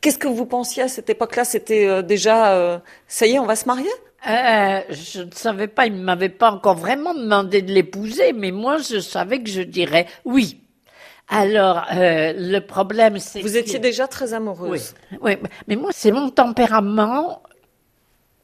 Qu'est-ce 0.00 0.18
que 0.18 0.28
vous 0.28 0.46
pensiez 0.46 0.84
à 0.84 0.88
cette 0.88 1.10
époque-là? 1.10 1.44
C'était 1.44 1.88
euh, 1.88 2.02
déjà 2.02 2.52
euh, 2.52 2.78
ça 3.08 3.26
y 3.26 3.34
est, 3.34 3.38
on 3.38 3.46
va 3.46 3.56
se 3.56 3.66
marier? 3.66 3.90
Euh, 4.28 4.80
Je 4.90 5.22
ne 5.22 5.30
savais 5.32 5.68
pas, 5.68 5.86
il 5.86 5.94
ne 5.94 6.02
m'avait 6.02 6.28
pas 6.28 6.50
encore 6.50 6.76
vraiment 6.76 7.14
demandé 7.14 7.62
de 7.62 7.72
l'épouser, 7.72 8.32
mais 8.32 8.50
moi 8.52 8.78
je 8.78 9.00
savais 9.00 9.42
que 9.42 9.50
je 9.50 9.62
dirais 9.62 10.06
oui. 10.24 10.60
Alors 11.28 11.84
euh, 11.92 12.32
le 12.36 12.60
problème 12.60 13.18
c'est 13.18 13.42
vous 13.42 13.56
étiez 13.56 13.78
déjà 13.78 14.06
très 14.06 14.32
amoureuse. 14.32 14.94
Oui, 15.12 15.18
oui 15.20 15.50
mais 15.66 15.76
moi 15.76 15.90
c'est 15.92 16.10
mon 16.10 16.30
tempérament 16.30 17.42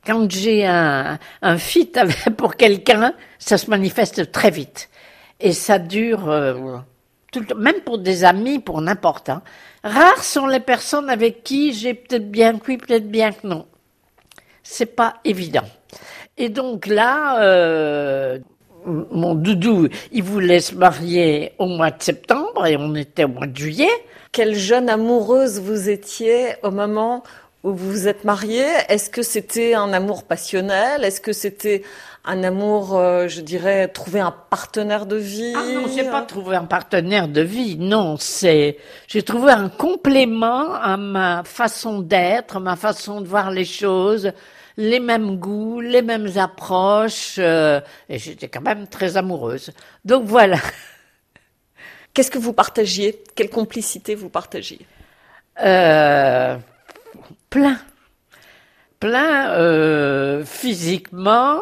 quand 0.07 0.31
j'ai 0.31 0.67
un, 0.67 1.19
fit 1.59 1.93
pour 2.37 2.57
quelqu'un, 2.57 3.15
ça 3.39 3.59
se 3.59 3.71
manifeste 3.71 4.33
très 4.33 4.51
vite. 4.51 4.89
Et 5.41 5.53
ça 5.53 5.79
dure, 5.79 6.29
euh, 6.29 6.79
tout 7.33 7.45
même 7.57 7.81
pour 7.85 7.99
des 7.99 8.25
amis, 8.25 8.59
pour 8.59 8.81
n'importe. 8.81 9.29
Hein. 9.29 9.43
Rares 9.83 10.25
sont 10.25 10.47
les 10.47 10.61
personnes 10.61 11.11
avec 11.11 11.43
qui 11.43 11.73
j'ai 11.73 11.95
peut-être 11.95 12.31
bien 12.31 12.59
que 12.59 12.77
peut-être 12.77 13.11
bien 13.11 13.33
que 13.33 13.47
non. 13.47 13.67
C'est 14.63 14.97
pas 14.97 15.15
évident. 15.25 15.69
Et 16.37 16.49
donc 16.49 16.87
là, 16.87 17.43
euh, 17.43 18.39
mon 18.87 19.35
doudou, 19.35 19.89
il 20.13 20.23
voulait 20.23 20.61
se 20.61 20.75
marier 20.75 21.53
au 21.59 21.67
mois 21.67 21.91
de 21.91 22.03
septembre 22.03 22.67
et 22.67 22.77
on 22.77 22.95
était 22.95 23.25
au 23.25 23.29
mois 23.29 23.47
de 23.47 23.57
juillet. 23.57 23.91
Quelle 24.33 24.55
jeune 24.55 24.89
amoureuse 24.89 25.61
vous 25.61 25.89
étiez 25.89 26.57
au 26.63 26.71
moment 26.71 27.23
où 27.65 27.73
vous 27.73 27.91
vous 27.91 28.09
êtes 28.09 28.25
mariés. 28.25 28.71
Est-ce 28.89 29.11
que 29.11 29.23
c'était 29.23 29.75
un 29.75 29.93
amour 29.93 30.25
passionnel? 30.25 31.03
Est-ce 31.03 31.21
que 31.21 31.33
c'était 31.33 31.83
un 32.25 32.45
amour, 32.45 32.97
euh, 32.97 33.27
je 33.27 33.41
dirais, 33.41 33.89
trouver 33.89 34.21
un 34.21 34.35
partenaire 34.51 35.07
de 35.07 35.17
vie? 35.17 35.55
Ah 35.57 35.65
non, 35.73 35.87
j'ai 35.89 36.05
pas 36.05 36.23
trouvé 36.23 36.57
un 36.57 36.67
partenaire 36.67 37.27
de 37.27 37.41
vie. 37.41 37.77
Non, 37.77 38.17
c'est 38.19 38.77
j'ai 39.09 39.23
trouvé 39.23 39.51
un 39.53 39.71
complément 39.71 40.75
à 40.75 40.97
ma 40.99 41.43
façon 41.45 42.01
d'être, 42.01 42.61
ma 42.61 42.77
façon 42.77 43.23
de 43.23 43.27
voir 43.27 43.51
les 43.51 43.65
choses, 43.65 44.31
les 44.77 45.01
mêmes 45.01 45.39
goûts, 45.39 45.81
les 45.81 46.03
mêmes 46.03 46.29
approches, 46.37 47.37
euh, 47.39 47.81
et 48.11 48.19
j'étais 48.19 48.49
quand 48.49 48.63
même 48.63 48.87
très 48.89 49.17
amoureuse. 49.17 49.71
Donc 50.05 50.25
voilà. 50.25 50.59
Qu'est-ce 52.13 52.31
que 52.31 52.39
vous 52.39 52.53
partagiez? 52.53 53.25
Quelle 53.35 53.51
complicité 53.51 54.15
vous 54.15 54.29
partagiez? 54.29 54.87
Euh, 55.65 56.57
plein. 57.55 57.79
Plein 58.99 59.51
euh, 59.53 60.45
physiquement, 60.45 61.61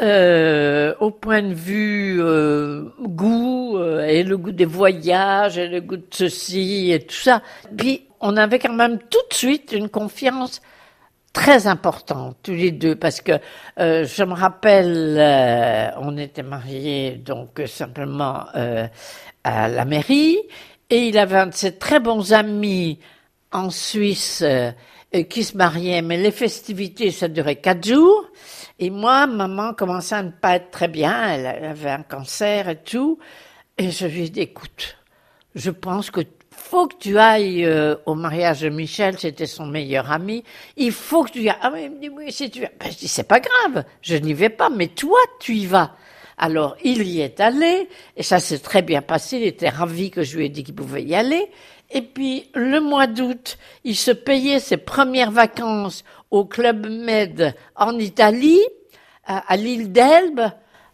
euh, 0.00 0.94
au 1.00 1.10
point 1.10 1.42
de 1.42 1.54
vue 1.54 2.18
euh, 2.20 2.84
goût, 3.00 3.80
et 4.06 4.22
le 4.22 4.38
goût 4.38 4.52
des 4.52 4.64
voyages, 4.64 5.58
et 5.58 5.66
le 5.66 5.80
goût 5.80 5.96
de 5.96 6.06
ceci 6.12 6.92
et 6.92 7.00
tout 7.00 7.16
ça. 7.16 7.42
Puis 7.76 8.04
on 8.20 8.36
avait 8.36 8.60
quand 8.60 8.72
même 8.72 8.98
tout 8.98 9.18
de 9.28 9.34
suite 9.34 9.72
une 9.72 9.88
confiance 9.88 10.62
très 11.32 11.66
importante 11.66 12.36
tous 12.44 12.54
les 12.54 12.70
deux 12.70 12.94
parce 12.94 13.20
que 13.20 13.32
je 13.76 14.24
me 14.24 14.34
rappelle, 14.34 15.94
on 16.00 16.16
était 16.16 16.42
mariés 16.42 17.12
donc 17.12 17.60
simplement 17.66 18.44
à 19.44 19.68
la 19.68 19.84
mairie 19.84 20.38
et 20.90 21.08
il 21.08 21.18
avait 21.18 21.38
un 21.38 21.46
de 21.46 21.54
ses 21.54 21.76
très 21.76 22.00
bons 22.00 22.32
amis 22.32 22.98
en 23.52 23.70
Suisse 23.70 24.42
qui 25.28 25.44
se 25.44 25.56
mariait, 25.56 26.02
mais 26.02 26.16
les 26.16 26.30
festivités 26.30 27.10
ça 27.10 27.28
durait 27.28 27.56
quatre 27.56 27.86
jours. 27.86 28.26
Et 28.78 28.90
moi, 28.90 29.26
maman 29.26 29.74
commençait 29.74 30.16
à 30.16 30.22
ne 30.22 30.30
pas 30.30 30.56
être 30.56 30.70
très 30.70 30.88
bien, 30.88 31.28
elle 31.28 31.46
avait 31.46 31.90
un 31.90 32.02
cancer 32.02 32.68
et 32.68 32.82
tout, 32.82 33.18
et 33.76 33.90
je 33.90 34.06
lui 34.06 34.24
ai 34.24 34.28
dit 34.28 34.40
écoute, 34.40 34.96
je 35.54 35.70
pense 35.70 36.10
que 36.10 36.20
faut 36.58 36.86
que 36.86 36.96
tu 36.98 37.18
ailles 37.18 37.64
euh, 37.64 37.96
au 38.04 38.14
mariage 38.14 38.60
de 38.60 38.68
Michel, 38.68 39.18
c'était 39.18 39.46
son 39.46 39.66
meilleur 39.66 40.10
ami. 40.10 40.44
Il 40.76 40.92
faut 40.92 41.24
que 41.24 41.30
tu 41.30 41.42
y 41.42 41.48
ailles. 41.48 41.56
Ah, 41.62 41.70
mais 41.70 41.84
il 41.84 41.90
me 41.92 42.00
dit 42.00 42.08
oui, 42.08 42.30
si 42.30 42.50
tu 42.50 42.60
vas. 42.60 42.68
Ben, 42.78 42.90
je 42.90 42.98
dis 42.98 43.08
c'est 43.08 43.26
pas 43.26 43.40
grave, 43.40 43.84
je 44.02 44.16
n'y 44.16 44.34
vais 44.34 44.50
pas, 44.50 44.68
mais 44.68 44.88
toi 44.88 45.18
tu 45.40 45.54
y 45.54 45.66
vas. 45.66 45.94
Alors 46.36 46.76
il 46.84 47.02
y 47.02 47.20
est 47.20 47.40
allé 47.40 47.88
et 48.16 48.22
ça 48.22 48.38
s'est 48.38 48.58
très 48.58 48.82
bien 48.82 49.02
passé. 49.02 49.38
Il 49.38 49.44
était 49.44 49.68
ravi 49.68 50.10
que 50.10 50.22
je 50.22 50.36
lui 50.36 50.46
ai 50.46 50.48
dit 50.48 50.62
qu'il 50.62 50.74
pouvait 50.74 51.02
y 51.02 51.14
aller. 51.14 51.50
Et 51.90 52.02
puis 52.02 52.50
le 52.54 52.80
mois 52.80 53.06
d'août, 53.06 53.58
il 53.84 53.96
se 53.96 54.10
payait 54.10 54.60
ses 54.60 54.76
premières 54.76 55.30
vacances 55.30 56.04
au 56.30 56.44
club 56.44 56.86
Med 56.86 57.54
en 57.76 57.98
Italie, 57.98 58.60
à, 59.24 59.56
l'île 59.56 59.92
d'Elbe. 59.92 60.40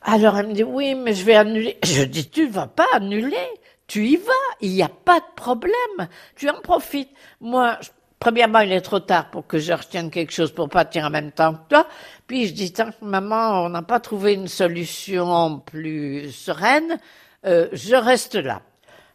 Alors 0.02 0.38
elle 0.38 0.48
me 0.48 0.54
dit 0.54 0.64
oui, 0.64 0.94
mais 0.94 1.14
je 1.14 1.24
vais 1.24 1.34
annuler. 1.34 1.78
Je 1.84 2.04
dis 2.04 2.28
tu 2.28 2.46
vas 2.46 2.66
pas 2.66 2.86
annuler. 2.94 3.48
Tu 3.86 4.06
y 4.06 4.16
vas, 4.16 4.32
il 4.60 4.70
n'y 4.70 4.82
a 4.82 4.88
pas 4.88 5.20
de 5.20 5.34
problème. 5.36 6.08
Tu 6.36 6.48
en 6.48 6.60
profites. 6.60 7.10
Moi, 7.40 7.78
premièrement, 8.18 8.60
il 8.60 8.72
est 8.72 8.80
trop 8.80 9.00
tard 9.00 9.30
pour 9.30 9.46
que 9.46 9.58
je 9.58 9.72
retienne 9.74 10.10
quelque 10.10 10.32
chose 10.32 10.52
pour 10.52 10.70
partir 10.70 11.04
en 11.04 11.10
même 11.10 11.32
temps 11.32 11.52
que 11.52 11.68
toi. 11.68 11.86
Puis 12.26 12.46
je 12.46 12.54
dis, 12.54 12.72
tant 12.72 12.90
que 12.90 13.04
maman, 13.04 13.64
on 13.64 13.68
n'a 13.68 13.82
pas 13.82 14.00
trouvé 14.00 14.32
une 14.32 14.48
solution 14.48 15.58
plus 15.58 16.32
sereine, 16.32 16.98
euh, 17.44 17.68
je 17.72 17.94
reste 17.94 18.36
là. 18.36 18.62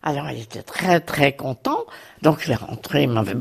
Alors, 0.01 0.29
il 0.31 0.41
était 0.41 0.63
très, 0.63 0.99
très 0.99 1.33
content. 1.33 1.85
Donc, 2.21 2.39
je 2.41 2.49
l'ai 2.49 2.55
rentré, 2.55 3.03
il 3.03 3.09
m'avait 3.09 3.35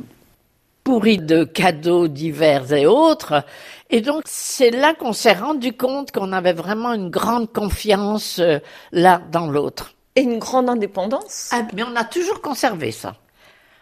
pourri 0.82 1.18
de 1.18 1.44
cadeaux 1.44 2.08
divers 2.08 2.72
et 2.72 2.86
autres. 2.86 3.44
Et 3.90 4.00
donc, 4.00 4.22
c'est 4.24 4.70
là 4.70 4.94
qu'on 4.94 5.12
s'est 5.12 5.34
rendu 5.34 5.74
compte 5.74 6.12
qu'on 6.12 6.32
avait 6.32 6.54
vraiment 6.54 6.94
une 6.94 7.10
grande 7.10 7.52
confiance 7.52 8.38
euh, 8.38 8.58
l'un 8.92 9.22
dans 9.30 9.48
l'autre. 9.48 9.92
Et 10.16 10.22
une 10.22 10.38
grande 10.38 10.68
indépendance? 10.68 11.50
Ah, 11.52 11.62
mais 11.74 11.82
on 11.82 11.94
a 11.94 12.04
toujours 12.04 12.40
conservé 12.40 12.90
ça. 12.90 13.14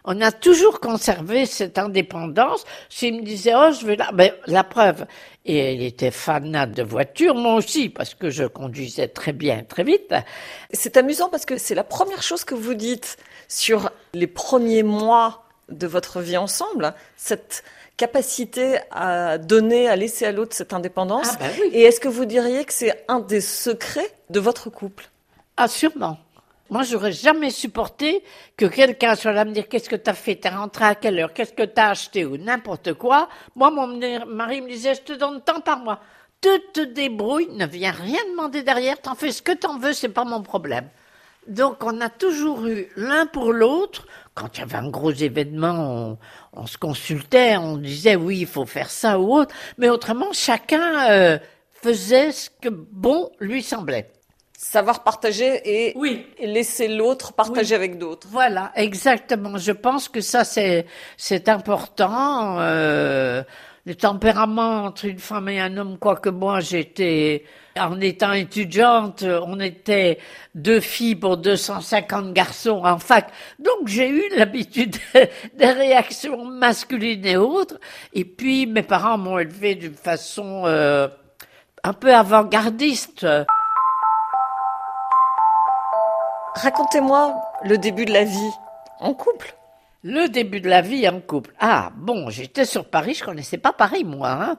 On 0.06 0.20
a 0.20 0.30
toujours 0.30 0.78
conservé 0.78 1.46
cette 1.46 1.78
indépendance. 1.78 2.64
S'il 2.88 3.16
me 3.16 3.22
disait, 3.22 3.52
oh, 3.56 3.72
je 3.72 3.84
vais 3.84 3.96
là, 3.96 4.10
ben, 4.12 4.32
la 4.46 4.62
preuve. 4.62 5.04
Et 5.44 5.74
il 5.74 5.82
était 5.82 6.12
fanat 6.12 6.66
de 6.66 6.82
voiture, 6.82 7.34
moi 7.34 7.54
aussi, 7.54 7.88
parce 7.88 8.14
que 8.14 8.30
je 8.30 8.44
conduisais 8.44 9.08
très 9.08 9.32
bien, 9.32 9.64
très 9.68 9.82
vite. 9.82 10.14
C'est 10.72 10.96
amusant 10.96 11.28
parce 11.28 11.44
que 11.44 11.58
c'est 11.58 11.74
la 11.74 11.84
première 11.84 12.22
chose 12.22 12.44
que 12.44 12.54
vous 12.54 12.74
dites 12.74 13.16
sur 13.48 13.90
les 14.14 14.28
premiers 14.28 14.84
mois 14.84 15.42
de 15.68 15.88
votre 15.88 16.20
vie 16.20 16.36
ensemble, 16.36 16.94
cette 17.16 17.64
capacité 17.96 18.78
à 18.92 19.38
donner, 19.38 19.88
à 19.88 19.96
laisser 19.96 20.24
à 20.24 20.32
l'autre 20.32 20.54
cette 20.54 20.72
indépendance. 20.72 21.30
Ah, 21.32 21.36
ben 21.40 21.50
oui. 21.60 21.70
Et 21.72 21.82
est-ce 21.82 21.98
que 21.98 22.08
vous 22.08 22.24
diriez 22.24 22.64
que 22.64 22.72
c'est 22.72 23.04
un 23.08 23.20
des 23.20 23.40
secrets 23.40 24.12
de 24.30 24.38
votre 24.38 24.70
couple? 24.70 25.08
Ah, 25.56 25.66
sûrement. 25.66 26.18
Moi, 26.68 26.82
j'aurais 26.82 27.12
jamais 27.12 27.50
supporté 27.50 28.24
que 28.56 28.66
quelqu'un 28.66 29.14
soit 29.14 29.32
là 29.32 29.44
me 29.44 29.52
dire 29.52 29.68
qu'est-ce 29.68 29.88
que 29.88 29.96
t'as 29.96 30.14
fait, 30.14 30.34
t'es 30.34 30.48
rentré 30.48 30.84
à 30.84 30.94
quelle 30.96 31.18
heure, 31.20 31.32
qu'est-ce 31.32 31.52
que 31.52 31.62
t'as 31.62 31.90
acheté? 31.90 32.24
Ou 32.24 32.36
n'importe 32.36 32.94
quoi. 32.94 33.28
Moi, 33.54 33.70
mon 33.70 33.86
mari 34.26 34.60
me 34.60 34.68
disait, 34.68 34.94
je 34.94 35.02
te 35.02 35.12
donne 35.12 35.40
tant 35.42 35.60
par 35.60 35.78
mois. 35.78 36.00
Te 36.40 36.58
te 36.72 36.80
débrouille, 36.80 37.48
ne 37.52 37.66
viens 37.66 37.92
rien 37.92 38.18
demander 38.30 38.62
derrière, 38.62 39.00
t'en 39.00 39.14
fais 39.14 39.30
ce 39.30 39.42
que 39.42 39.52
t'en 39.52 39.78
veux, 39.78 39.92
c'est 39.92 40.08
pas 40.08 40.24
mon 40.24 40.42
problème. 40.42 40.88
Donc, 41.46 41.84
on 41.84 42.00
a 42.00 42.08
toujours 42.08 42.66
eu 42.66 42.88
l'un 42.96 43.26
pour 43.26 43.52
l'autre. 43.52 44.06
Quand 44.34 44.48
il 44.56 44.60
y 44.60 44.62
avait 44.64 44.74
un 44.76 44.90
gros 44.90 45.12
événement, 45.12 46.18
on, 46.52 46.62
on 46.62 46.66
se 46.66 46.76
consultait, 46.76 47.56
on 47.56 47.76
disait 47.76 48.16
oui, 48.16 48.40
il 48.40 48.46
faut 48.46 48.66
faire 48.66 48.90
ça 48.90 49.20
ou 49.20 49.32
autre. 49.32 49.54
Mais 49.78 49.88
autrement, 49.88 50.32
chacun 50.32 51.10
euh, 51.10 51.38
faisait 51.70 52.32
ce 52.32 52.50
que 52.50 52.68
bon 52.68 53.30
lui 53.38 53.62
semblait. 53.62 54.10
Savoir 54.58 55.02
partager 55.04 55.60
et, 55.64 55.92
Oui. 55.96 56.26
laisser 56.40 56.88
l'autre 56.88 57.32
partager 57.34 57.74
Oui. 57.74 57.76
avec 57.84 57.98
d'autres. 57.98 58.26
Voilà, 58.30 58.72
exactement. 58.74 59.58
Je 59.58 59.72
pense 59.72 60.08
que 60.08 60.20
ça 60.20 60.44
c'est 60.44 60.86
c'est 61.16 61.48
important. 61.48 62.56
Euh, 62.60 63.42
le 63.84 63.94
tempérament 63.94 64.84
entre 64.86 65.04
une 65.04 65.18
femme 65.18 65.48
et 65.48 65.60
un 65.60 65.76
homme, 65.76 65.98
quoique 65.98 66.28
moi 66.30 66.60
j'étais 66.60 67.44
en 67.78 68.00
étant 68.00 68.32
étudiante, 68.32 69.22
on 69.22 69.60
était 69.60 70.18
deux 70.54 70.80
filles 70.80 71.14
pour 71.16 71.36
250 71.36 72.32
garçons 72.32 72.80
en 72.84 72.98
fac. 72.98 73.28
Donc 73.58 73.86
j'ai 73.86 74.08
eu 74.08 74.24
l'habitude 74.36 74.96
des 75.54 75.70
réactions 75.70 76.44
masculines 76.46 77.24
et 77.26 77.36
autres. 77.36 77.78
Et 78.14 78.24
puis 78.24 78.66
mes 78.66 78.82
parents 78.82 79.18
m'ont 79.18 79.38
élevé 79.38 79.74
d'une 79.76 79.94
façon 79.94 80.62
euh, 80.64 81.06
un 81.84 81.92
peu 81.92 82.12
avant-gardiste. 82.12 83.26
Racontez-moi 86.56 87.34
le 87.64 87.76
début 87.76 88.06
de 88.06 88.12
la 88.12 88.24
vie 88.24 88.50
en 89.00 89.12
couple. 89.12 89.54
Le 90.02 90.28
début 90.28 90.60
de 90.60 90.68
la 90.68 90.80
vie 90.80 91.06
en 91.08 91.20
couple. 91.20 91.52
Ah, 91.60 91.90
bon, 91.96 92.30
j'étais 92.30 92.64
sur 92.64 92.86
Paris, 92.86 93.14
je 93.14 93.24
connaissais 93.24 93.58
pas 93.58 93.72
Paris, 93.72 94.04
moi. 94.04 94.30
hein. 94.30 94.58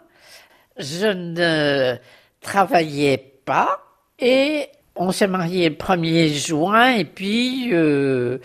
Je 0.78 1.08
ne 1.08 1.96
travaillais 2.42 3.18
pas 3.46 3.80
et 4.20 4.68
on 4.96 5.12
s'est 5.12 5.28
marié 5.28 5.70
le 5.70 5.76
1er 5.76 6.28
juin 6.28 6.92
et 6.92 7.06
puis 7.06 7.70
euh, 7.74 8.38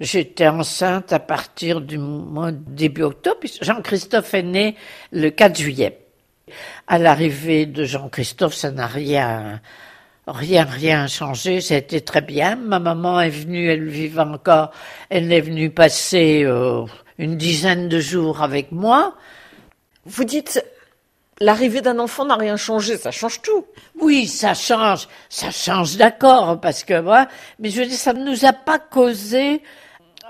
j'étais 0.00 0.48
enceinte 0.48 1.12
à 1.14 1.18
partir 1.18 1.80
du 1.80 1.96
mois 1.96 2.52
début 2.52 3.02
octobre. 3.04 3.38
Jean-Christophe 3.62 4.34
est 4.34 4.42
né 4.42 4.76
le 5.12 5.30
4 5.30 5.58
juillet. 5.58 5.98
À 6.86 6.98
l'arrivée 6.98 7.64
de 7.64 7.84
Jean-Christophe, 7.84 8.54
ça 8.54 8.70
n'a 8.70 8.86
rien, 8.86 9.60
rien, 10.28 10.64
rien 10.64 11.06
changé. 11.06 11.60
Ça 11.60 11.74
a 11.74 11.78
été 11.78 12.00
très 12.00 12.20
bien. 12.20 12.56
Ma 12.56 12.78
maman 12.78 13.20
est 13.20 13.30
venue, 13.30 13.70
elle 13.70 13.88
vivait 13.88 14.20
encore. 14.20 14.70
Elle 15.10 15.32
est 15.32 15.40
venue 15.40 15.70
passer 15.70 16.42
euh, 16.44 16.84
une 17.18 17.36
dizaine 17.36 17.88
de 17.88 18.00
jours 18.00 18.42
avec 18.42 18.72
moi. 18.72 19.14
Vous 20.04 20.24
dites 20.24 20.64
l'arrivée 21.40 21.80
d'un 21.80 21.98
enfant 21.98 22.24
n'a 22.24 22.36
rien 22.36 22.56
changé, 22.56 22.96
ça 22.96 23.10
change 23.10 23.42
tout. 23.42 23.66
Oui, 24.00 24.26
ça 24.26 24.54
change, 24.54 25.08
ça 25.28 25.50
change 25.50 25.96
d'accord, 25.96 26.60
parce 26.60 26.84
que 26.84 27.00
moi, 27.00 27.26
mais 27.58 27.70
je 27.70 27.80
veux 27.80 27.86
dire, 27.86 27.96
ça 27.96 28.12
ne 28.12 28.24
nous 28.24 28.44
a 28.44 28.52
pas 28.52 28.78
causé 28.78 29.62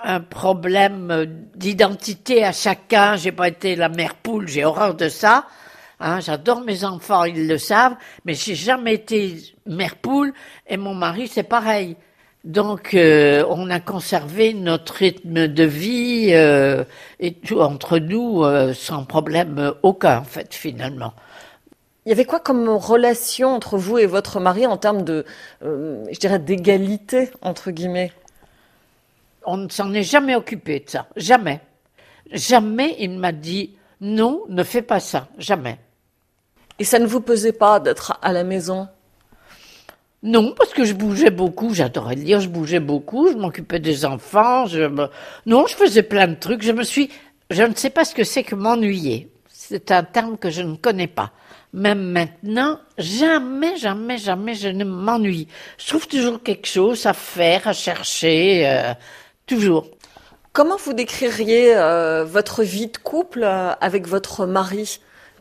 un 0.04 0.20
problème 0.20 1.26
d'identité 1.54 2.44
à 2.44 2.52
chacun. 2.52 3.16
J'ai 3.16 3.32
pas 3.32 3.48
été 3.48 3.76
la 3.76 3.88
mère 3.88 4.14
poule, 4.14 4.48
j'ai 4.48 4.64
horreur 4.64 4.94
de 4.94 5.08
ça. 5.08 5.46
Hein, 6.00 6.20
j'adore 6.20 6.60
mes 6.60 6.84
enfants, 6.84 7.24
ils 7.24 7.48
le 7.48 7.58
savent, 7.58 7.96
mais 8.24 8.34
j'ai 8.34 8.54
jamais 8.54 8.94
été 8.94 9.36
mère 9.66 9.96
poule 9.96 10.32
et 10.68 10.76
mon 10.76 10.94
mari 10.94 11.26
c'est 11.26 11.42
pareil. 11.42 11.96
Donc 12.44 12.94
euh, 12.94 13.44
on 13.48 13.68
a 13.68 13.80
conservé 13.80 14.54
notre 14.54 14.94
rythme 14.94 15.48
de 15.48 15.64
vie 15.64 16.28
euh, 16.32 16.84
et 17.18 17.34
tout 17.34 17.60
entre 17.60 17.98
nous 17.98 18.44
euh, 18.44 18.72
sans 18.74 19.04
problème 19.04 19.74
aucun 19.82 20.18
en 20.18 20.24
fait 20.24 20.54
finalement. 20.54 21.14
Il 22.06 22.10
y 22.10 22.12
avait 22.12 22.24
quoi 22.24 22.40
comme 22.40 22.68
relation 22.70 23.48
entre 23.54 23.76
vous 23.76 23.98
et 23.98 24.06
votre 24.06 24.40
mari 24.40 24.66
en 24.66 24.78
termes 24.78 25.02
de, 25.02 25.26
euh, 25.62 26.04
je 26.10 26.18
dirais, 26.18 26.38
d'égalité, 26.38 27.28
entre 27.42 27.70
guillemets? 27.70 28.12
On 29.44 29.58
ne 29.58 29.68
s'en 29.68 29.92
est 29.92 30.04
jamais 30.04 30.34
occupé 30.34 30.80
de 30.80 30.88
ça, 30.88 31.06
jamais. 31.16 31.60
Jamais 32.32 32.96
il 32.98 33.18
m'a 33.18 33.32
dit 33.32 33.74
non, 34.00 34.44
ne 34.48 34.62
fais 34.62 34.80
pas 34.80 35.00
ça, 35.00 35.28
jamais. 35.36 35.78
Et 36.78 36.84
ça 36.84 36.98
ne 36.98 37.06
vous 37.06 37.20
pesait 37.20 37.52
pas 37.52 37.80
d'être 37.80 38.18
à 38.22 38.32
la 38.32 38.44
maison? 38.44 38.88
Non, 40.22 40.52
parce 40.56 40.74
que 40.74 40.84
je 40.84 40.94
bougeais 40.94 41.30
beaucoup, 41.30 41.74
j'adorais 41.74 42.16
lire, 42.16 42.40
je 42.40 42.48
bougeais 42.48 42.80
beaucoup, 42.80 43.30
je 43.30 43.36
m'occupais 43.36 43.78
des 43.78 44.04
enfants, 44.04 44.66
je 44.66 44.80
me... 44.80 45.08
non, 45.46 45.66
je 45.68 45.76
faisais 45.76 46.02
plein 46.02 46.26
de 46.26 46.34
trucs, 46.34 46.62
je 46.62 46.72
me 46.72 46.82
suis, 46.82 47.08
je 47.50 47.62
ne 47.62 47.74
sais 47.74 47.90
pas 47.90 48.04
ce 48.04 48.14
que 48.14 48.24
c'est 48.24 48.42
que 48.42 48.56
m'ennuyer. 48.56 49.30
C'est 49.48 49.92
un 49.92 50.02
terme 50.02 50.36
que 50.36 50.50
je 50.50 50.62
ne 50.62 50.76
connais 50.76 51.06
pas. 51.06 51.32
même 51.72 52.02
maintenant, 52.02 52.80
jamais, 52.96 53.76
jamais, 53.76 54.18
jamais 54.18 54.54
je 54.54 54.68
ne 54.68 54.84
m'ennuie. 54.84 55.46
Je 55.78 55.86
trouve 55.86 56.08
toujours 56.08 56.42
quelque 56.42 56.66
chose 56.66 57.06
à 57.06 57.12
faire, 57.12 57.68
à 57.68 57.72
chercher, 57.72 58.66
euh, 58.66 58.94
toujours. 59.46 59.86
Comment 60.52 60.76
vous 60.76 60.94
décririez 60.94 61.76
euh, 61.76 62.24
votre 62.24 62.64
vie 62.64 62.88
de 62.88 62.96
couple 62.96 63.44
euh, 63.44 63.72
avec 63.80 64.08
votre 64.08 64.46
mari? 64.46 65.00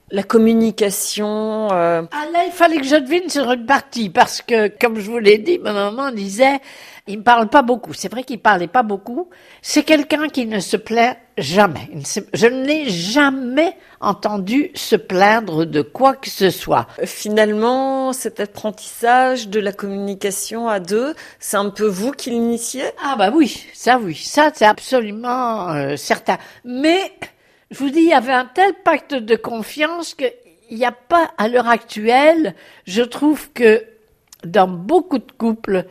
La 0.10 0.24
communication 0.24 1.68
euh, 1.74 2.02
Ah 2.12 2.26
là, 2.32 2.46
il 2.46 2.54
fallait 2.54 2.78
que 2.78 2.86
je 2.86 2.96
devine 2.96 3.30
sur 3.30 3.52
une 3.52 3.66
partie, 3.66 4.10
parce 4.10 4.42
que, 4.42 4.70
comme 4.70 5.00
je 5.00 5.12
vous 5.12 5.18
l'ai 5.18 5.38
dit, 5.38 5.60
ma 5.60 5.74
maman 5.74 6.12
disait, 6.12 6.60
il 7.08 7.18
ne 7.18 7.24
parle 7.24 7.50
pas 7.50 7.62
beaucoup. 7.62 7.94
C'est 7.94 8.10
vrai 8.10 8.24
qu'il 8.24 8.40
parlait 8.40 8.68
pas 8.68 8.84
beaucoup. 8.84 9.30
C'est 9.62 9.84
quelqu'un 9.84 10.30
qui 10.30 10.46
ne 10.46 10.62
se 10.62 10.78
plaint 10.78 11.18
jamais. 11.38 11.90
Ne 11.94 12.04
Je 12.34 12.48
ne 12.48 12.66
l'ai 12.66 12.90
jamais 12.90 13.76
entendu 14.00 14.72
se 14.76 14.96
plaindre 14.96 15.66
de 15.66 15.82
quoi 15.82 16.16
que 16.16 16.30
ce 16.30 16.52
soit. 16.52 16.88
Finalement, 17.04 18.14
cet 18.14 18.40
apprentissage 18.40 19.50
de 19.50 19.60
la 19.60 19.74
communication 19.74 20.70
à 20.70 20.80
deux, 20.80 21.16
c'est 21.40 21.58
un 21.58 21.70
peu 21.70 21.86
vous 21.86 22.12
qui 22.12 22.30
l'initiez? 22.30 22.86
Ah 23.04 23.16
bah 23.18 23.32
oui, 23.34 23.66
ça 23.74 24.00
oui, 24.02 24.16
ça 24.16 24.52
c'est 24.54 24.66
absolument 24.66 25.70
euh, 25.70 25.98
certain. 25.98 26.38
Mais 26.64 27.12
je 27.72 27.78
vous 27.80 27.90
dis, 27.90 28.00
il 28.00 28.10
y 28.10 28.14
avait 28.14 28.34
un 28.34 28.46
tel 28.46 28.74
pacte 28.84 29.14
de 29.14 29.36
confiance 29.36 30.14
qu'il 30.14 30.32
n'y 30.72 30.86
a 30.86 30.92
pas 30.92 31.32
à 31.38 31.48
l'heure 31.48 31.68
actuelle, 31.68 32.56
je 32.86 33.02
trouve 33.02 33.52
que 33.52 33.84
dans 34.44 34.68
beaucoup 34.68 35.18
de 35.20 35.32
couples, 35.32 35.86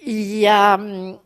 il 0.00 0.38
y 0.38 0.46
a, 0.46 0.74
hum, 0.74 1.18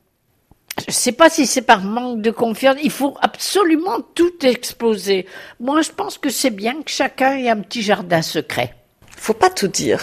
je 0.79 0.87
ne 0.89 0.93
sais 0.93 1.13
pas 1.13 1.29
si 1.29 1.47
c'est 1.47 1.63
par 1.63 1.83
manque 1.83 2.23
de 2.23 2.31
confiance, 2.31 2.77
il 2.83 2.91
faut 2.91 3.17
absolument 3.21 4.01
tout 4.15 4.45
exposer. 4.45 5.27
Moi, 5.61 5.83
je 5.83 5.91
pense 5.91 6.17
que 6.17 6.31
c'est 6.31 6.51
bien 6.51 6.83
que 6.83 6.91
chacun 6.91 7.37
ait 7.37 7.51
un 7.51 7.61
petit 7.61 7.83
jardin 7.83 8.23
secret. 8.23 8.75
Faut 9.17 9.35
pas 9.35 9.51
tout 9.51 9.69
dire. 9.69 10.03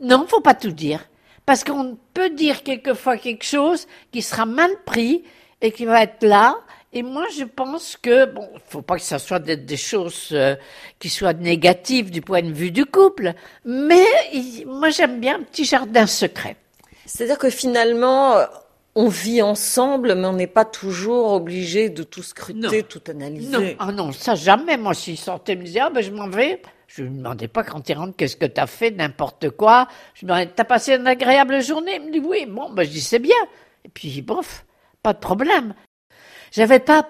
Non, 0.00 0.26
faut 0.28 0.40
pas 0.40 0.54
tout 0.54 0.70
dire. 0.70 1.00
Parce 1.46 1.64
qu'on 1.64 1.98
peut 2.14 2.30
dire 2.30 2.62
quelquefois 2.62 3.18
quelque 3.18 3.44
chose 3.44 3.86
qui 4.12 4.22
sera 4.22 4.46
mal 4.46 4.70
pris 4.86 5.24
et 5.60 5.72
qui 5.72 5.84
va 5.84 6.02
être 6.02 6.24
là. 6.24 6.56
Et 6.96 7.02
moi, 7.02 7.26
je 7.36 7.42
pense 7.44 7.96
que, 8.00 8.24
bon, 8.26 8.48
faut 8.68 8.80
pas 8.80 8.94
que 8.96 9.02
ça 9.02 9.18
soit 9.18 9.40
des, 9.40 9.56
des 9.56 9.76
choses 9.76 10.28
euh, 10.32 10.54
qui 11.00 11.08
soient 11.08 11.32
négatives 11.32 12.10
du 12.12 12.20
point 12.22 12.40
de 12.42 12.52
vue 12.52 12.70
du 12.70 12.86
couple, 12.86 13.32
mais 13.64 14.04
il- 14.32 14.64
moi, 14.66 14.90
j'aime 14.90 15.18
bien 15.18 15.36
un 15.40 15.42
petit 15.42 15.64
jardin 15.64 16.06
secret. 16.06 16.56
C'est-à-dire 17.04 17.38
que 17.38 17.50
finalement, 17.50 18.36
euh, 18.36 18.44
on 18.94 19.08
vit 19.08 19.42
ensemble, 19.42 20.14
mais 20.14 20.26
on 20.28 20.34
n'est 20.34 20.46
pas 20.46 20.64
toujours 20.64 21.32
obligé 21.32 21.88
de 21.90 22.04
tout 22.04 22.22
scruter, 22.22 22.60
Non. 22.82 22.86
tout 22.88 23.02
analyser. 23.10 23.50
Non, 23.50 23.74
ah 23.80 23.90
non, 23.92 24.12
ça 24.12 24.36
jamais. 24.36 24.76
Moi, 24.76 24.94
s'il 24.94 25.18
sortait, 25.18 25.56
me 25.56 25.64
disait, 25.64 25.80
ah 25.80 25.90
ben 25.90 26.00
je 26.00 26.12
m'en 26.12 26.28
vais. 26.28 26.62
Je 26.86 27.02
lui 27.02 27.10
demandais 27.10 27.48
pas 27.48 27.64
quand 27.64 27.88
il 27.88 27.94
rentre, 27.98 28.14
qu'est-ce 28.16 28.36
que 28.36 28.46
t'as 28.46 28.68
fait, 28.68 28.92
n'importe 28.92 29.50
quoi. 29.50 29.88
Je 30.14 30.20
lui 30.20 30.26
demandais, 30.28 30.46
t'as 30.54 30.62
passé 30.62 30.94
une 30.94 31.08
agréable 31.08 31.60
journée? 31.60 31.96
Il 31.96 32.06
me 32.06 32.12
dit, 32.12 32.20
oui. 32.24 32.46
Bon, 32.48 32.70
ben 32.70 32.84
je 32.84 32.90
dis, 32.90 33.00
c'est 33.00 33.18
bien. 33.18 33.34
Et 33.84 33.88
puis, 33.88 34.22
bof, 34.22 34.64
pas 35.02 35.12
de 35.12 35.18
problème. 35.18 35.74
J'avais 36.54 36.78
pas 36.78 37.08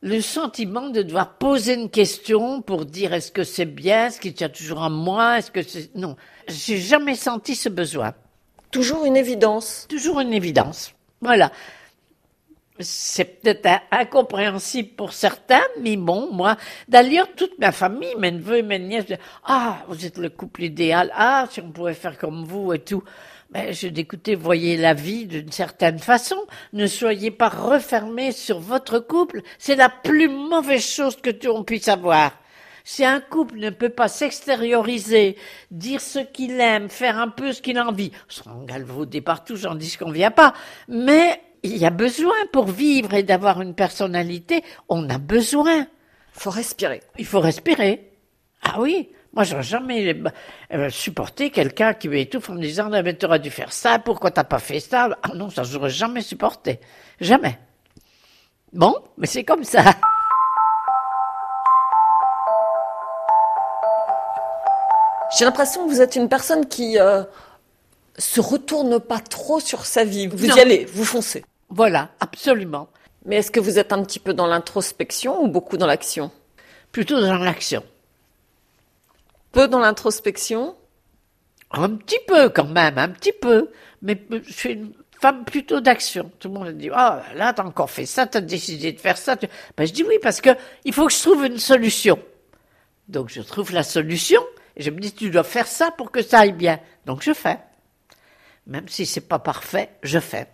le 0.00 0.20
sentiment 0.20 0.88
de 0.88 1.02
devoir 1.02 1.38
poser 1.38 1.74
une 1.74 1.90
question 1.90 2.62
pour 2.62 2.84
dire 2.84 3.12
est-ce 3.12 3.32
que 3.32 3.42
c'est 3.42 3.64
bien, 3.64 4.06
est-ce 4.06 4.20
qu'il 4.20 4.32
tient 4.32 4.48
toujours 4.48 4.78
en 4.82 4.90
moi, 4.90 5.38
est-ce 5.38 5.50
que 5.50 5.62
c'est, 5.62 5.92
non. 5.96 6.14
J'ai 6.46 6.76
jamais 6.78 7.16
senti 7.16 7.56
ce 7.56 7.68
besoin. 7.68 8.14
Toujours 8.70 9.06
une 9.06 9.16
évidence. 9.16 9.86
Toujours 9.88 10.20
une 10.20 10.32
évidence. 10.32 10.94
Voilà. 11.20 11.50
C'est 12.78 13.24
peut-être 13.40 13.66
in- 13.66 13.80
incompréhensible 13.90 14.90
pour 14.90 15.14
certains, 15.14 15.62
mais 15.80 15.96
bon, 15.96 16.30
moi, 16.32 16.56
d'ailleurs, 16.86 17.28
toute 17.34 17.58
ma 17.58 17.72
famille, 17.72 18.14
mes 18.18 18.30
neveux 18.30 18.58
et 18.58 18.62
mes 18.62 18.78
nièces, 18.78 19.06
ah, 19.44 19.78
vous 19.88 20.06
êtes 20.06 20.18
le 20.18 20.28
couple 20.28 20.62
idéal, 20.62 21.10
ah, 21.16 21.46
si 21.50 21.60
on 21.60 21.72
pouvait 21.72 21.94
faire 21.94 22.18
comme 22.18 22.44
vous 22.44 22.72
et 22.72 22.78
tout. 22.78 23.02
Ben, 23.54 23.72
je 23.72 23.86
dis, 23.86 24.00
écoutez, 24.00 24.34
voyez 24.34 24.76
la 24.76 24.94
vie 24.94 25.26
d'une 25.26 25.52
certaine 25.52 26.00
façon. 26.00 26.44
Ne 26.72 26.88
soyez 26.88 27.30
pas 27.30 27.48
refermés 27.48 28.32
sur 28.32 28.58
votre 28.58 28.98
couple. 28.98 29.42
C'est 29.58 29.76
la 29.76 29.88
plus 29.88 30.28
mauvaise 30.28 30.84
chose 30.84 31.14
que 31.22 31.30
tu 31.30 31.46
on 31.46 31.62
puisse 31.62 31.86
avoir. 31.86 32.32
Si 32.82 33.04
un 33.04 33.20
couple 33.20 33.58
ne 33.60 33.70
peut 33.70 33.90
pas 33.90 34.08
s'extérioriser, 34.08 35.36
dire 35.70 36.00
ce 36.00 36.18
qu'il 36.18 36.60
aime, 36.60 36.90
faire 36.90 37.16
un 37.16 37.28
peu 37.28 37.52
ce 37.52 37.62
qu'il 37.62 37.78
a 37.78 37.86
envie, 37.86 38.10
on 38.28 38.32
sera 38.32 38.56
galvaudé 38.66 39.20
partout, 39.20 39.54
j'en 39.54 39.76
dis 39.76 39.88
ce 39.88 39.98
qu'on 39.98 40.10
vient 40.10 40.32
pas, 40.32 40.52
mais 40.88 41.40
il 41.62 41.76
y 41.78 41.86
a 41.86 41.90
besoin 41.90 42.34
pour 42.52 42.66
vivre 42.66 43.14
et 43.14 43.22
d'avoir 43.22 43.62
une 43.62 43.74
personnalité, 43.74 44.64
on 44.88 45.08
a 45.08 45.18
besoin. 45.18 45.86
Faut 46.32 46.50
respirer. 46.50 47.02
Il 47.18 47.24
faut 47.24 47.40
respirer. 47.40 48.10
Ah 48.62 48.80
oui, 48.80 49.10
moi 49.34 49.44
j'aurais 49.44 49.62
jamais 49.62 50.16
euh, 50.72 50.88
supporté 50.90 51.50
quelqu'un 51.50 51.92
qui 51.94 52.08
m'étouffe 52.08 52.50
en 52.50 52.54
me 52.54 52.60
disant 52.60 52.88
Ah, 52.92 53.02
mais 53.02 53.14
t'aurais 53.14 53.38
dû 53.40 53.50
faire 53.50 53.72
ça, 53.72 53.98
pourquoi 53.98 54.30
t'as 54.30 54.44
pas 54.44 54.58
fait 54.58 54.80
ça? 54.80 55.10
Ah 55.22 55.30
non, 55.34 55.50
ça 55.50 55.62
j'aurais 55.64 55.90
jamais 55.90 56.20
supporté. 56.22 56.80
Jamais. 57.20 57.58
Bon, 58.72 58.96
mais 59.18 59.26
c'est 59.26 59.44
comme 59.44 59.64
ça. 59.64 59.82
J'ai 65.36 65.44
l'impression 65.44 65.84
que 65.86 65.90
vous 65.90 66.00
êtes 66.00 66.16
une 66.16 66.28
personne 66.28 66.66
qui 66.66 66.98
euh, 66.98 67.24
se 68.18 68.40
retourne 68.40 69.00
pas 69.00 69.18
trop 69.18 69.58
sur 69.58 69.84
sa 69.86 70.04
vie. 70.04 70.26
Vous 70.28 70.46
Non. 70.46 70.54
y 70.56 70.60
allez, 70.60 70.84
vous 70.84 71.04
foncez. 71.04 71.44
Voilà, 71.70 72.10
absolument. 72.20 72.88
Mais 73.24 73.36
est-ce 73.36 73.50
que 73.50 73.58
vous 73.60 73.78
êtes 73.78 73.92
un 73.92 74.02
petit 74.04 74.18
peu 74.20 74.34
dans 74.34 74.46
l'introspection 74.46 75.42
ou 75.42 75.48
beaucoup 75.48 75.76
dans 75.76 75.86
l'action? 75.86 76.30
Plutôt 76.92 77.20
dans 77.20 77.38
l'action. 77.38 77.82
Peu 79.54 79.68
dans 79.68 79.78
l'introspection 79.78 80.76
Un 81.70 81.90
petit 81.90 82.18
peu 82.26 82.48
quand 82.48 82.66
même, 82.66 82.98
un 82.98 83.08
petit 83.08 83.32
peu. 83.32 83.70
Mais 84.02 84.20
je 84.30 84.52
suis 84.52 84.72
une 84.72 84.92
femme 85.20 85.44
plutôt 85.44 85.80
d'action. 85.80 86.30
Tout 86.40 86.48
le 86.48 86.54
monde 86.54 86.68
dit, 86.72 86.90
ah, 86.92 87.22
là, 87.34 87.52
t'as 87.52 87.64
encore 87.64 87.90
fait 87.90 88.04
ça, 88.04 88.26
t'as 88.26 88.40
décidé 88.40 88.92
de 88.92 89.00
faire 89.00 89.16
ça. 89.16 89.36
Ben, 89.76 89.86
je 89.86 89.92
dis 89.92 90.02
oui, 90.02 90.18
parce 90.20 90.40
que 90.40 90.50
il 90.84 90.92
faut 90.92 91.06
que 91.06 91.12
je 91.12 91.20
trouve 91.20 91.46
une 91.46 91.58
solution. 91.58 92.18
Donc, 93.08 93.30
je 93.30 93.40
trouve 93.40 93.72
la 93.72 93.84
solution, 93.84 94.42
et 94.76 94.82
je 94.82 94.90
me 94.90 94.98
dis, 94.98 95.12
tu 95.12 95.30
dois 95.30 95.44
faire 95.44 95.66
ça 95.66 95.90
pour 95.92 96.10
que 96.10 96.20
ça 96.20 96.40
aille 96.40 96.52
bien. 96.52 96.80
Donc, 97.06 97.22
je 97.22 97.32
fais. 97.32 97.58
Même 98.66 98.88
si 98.88 99.06
c'est 99.06 99.28
pas 99.28 99.38
parfait, 99.38 99.90
je 100.02 100.18
fais. 100.18 100.48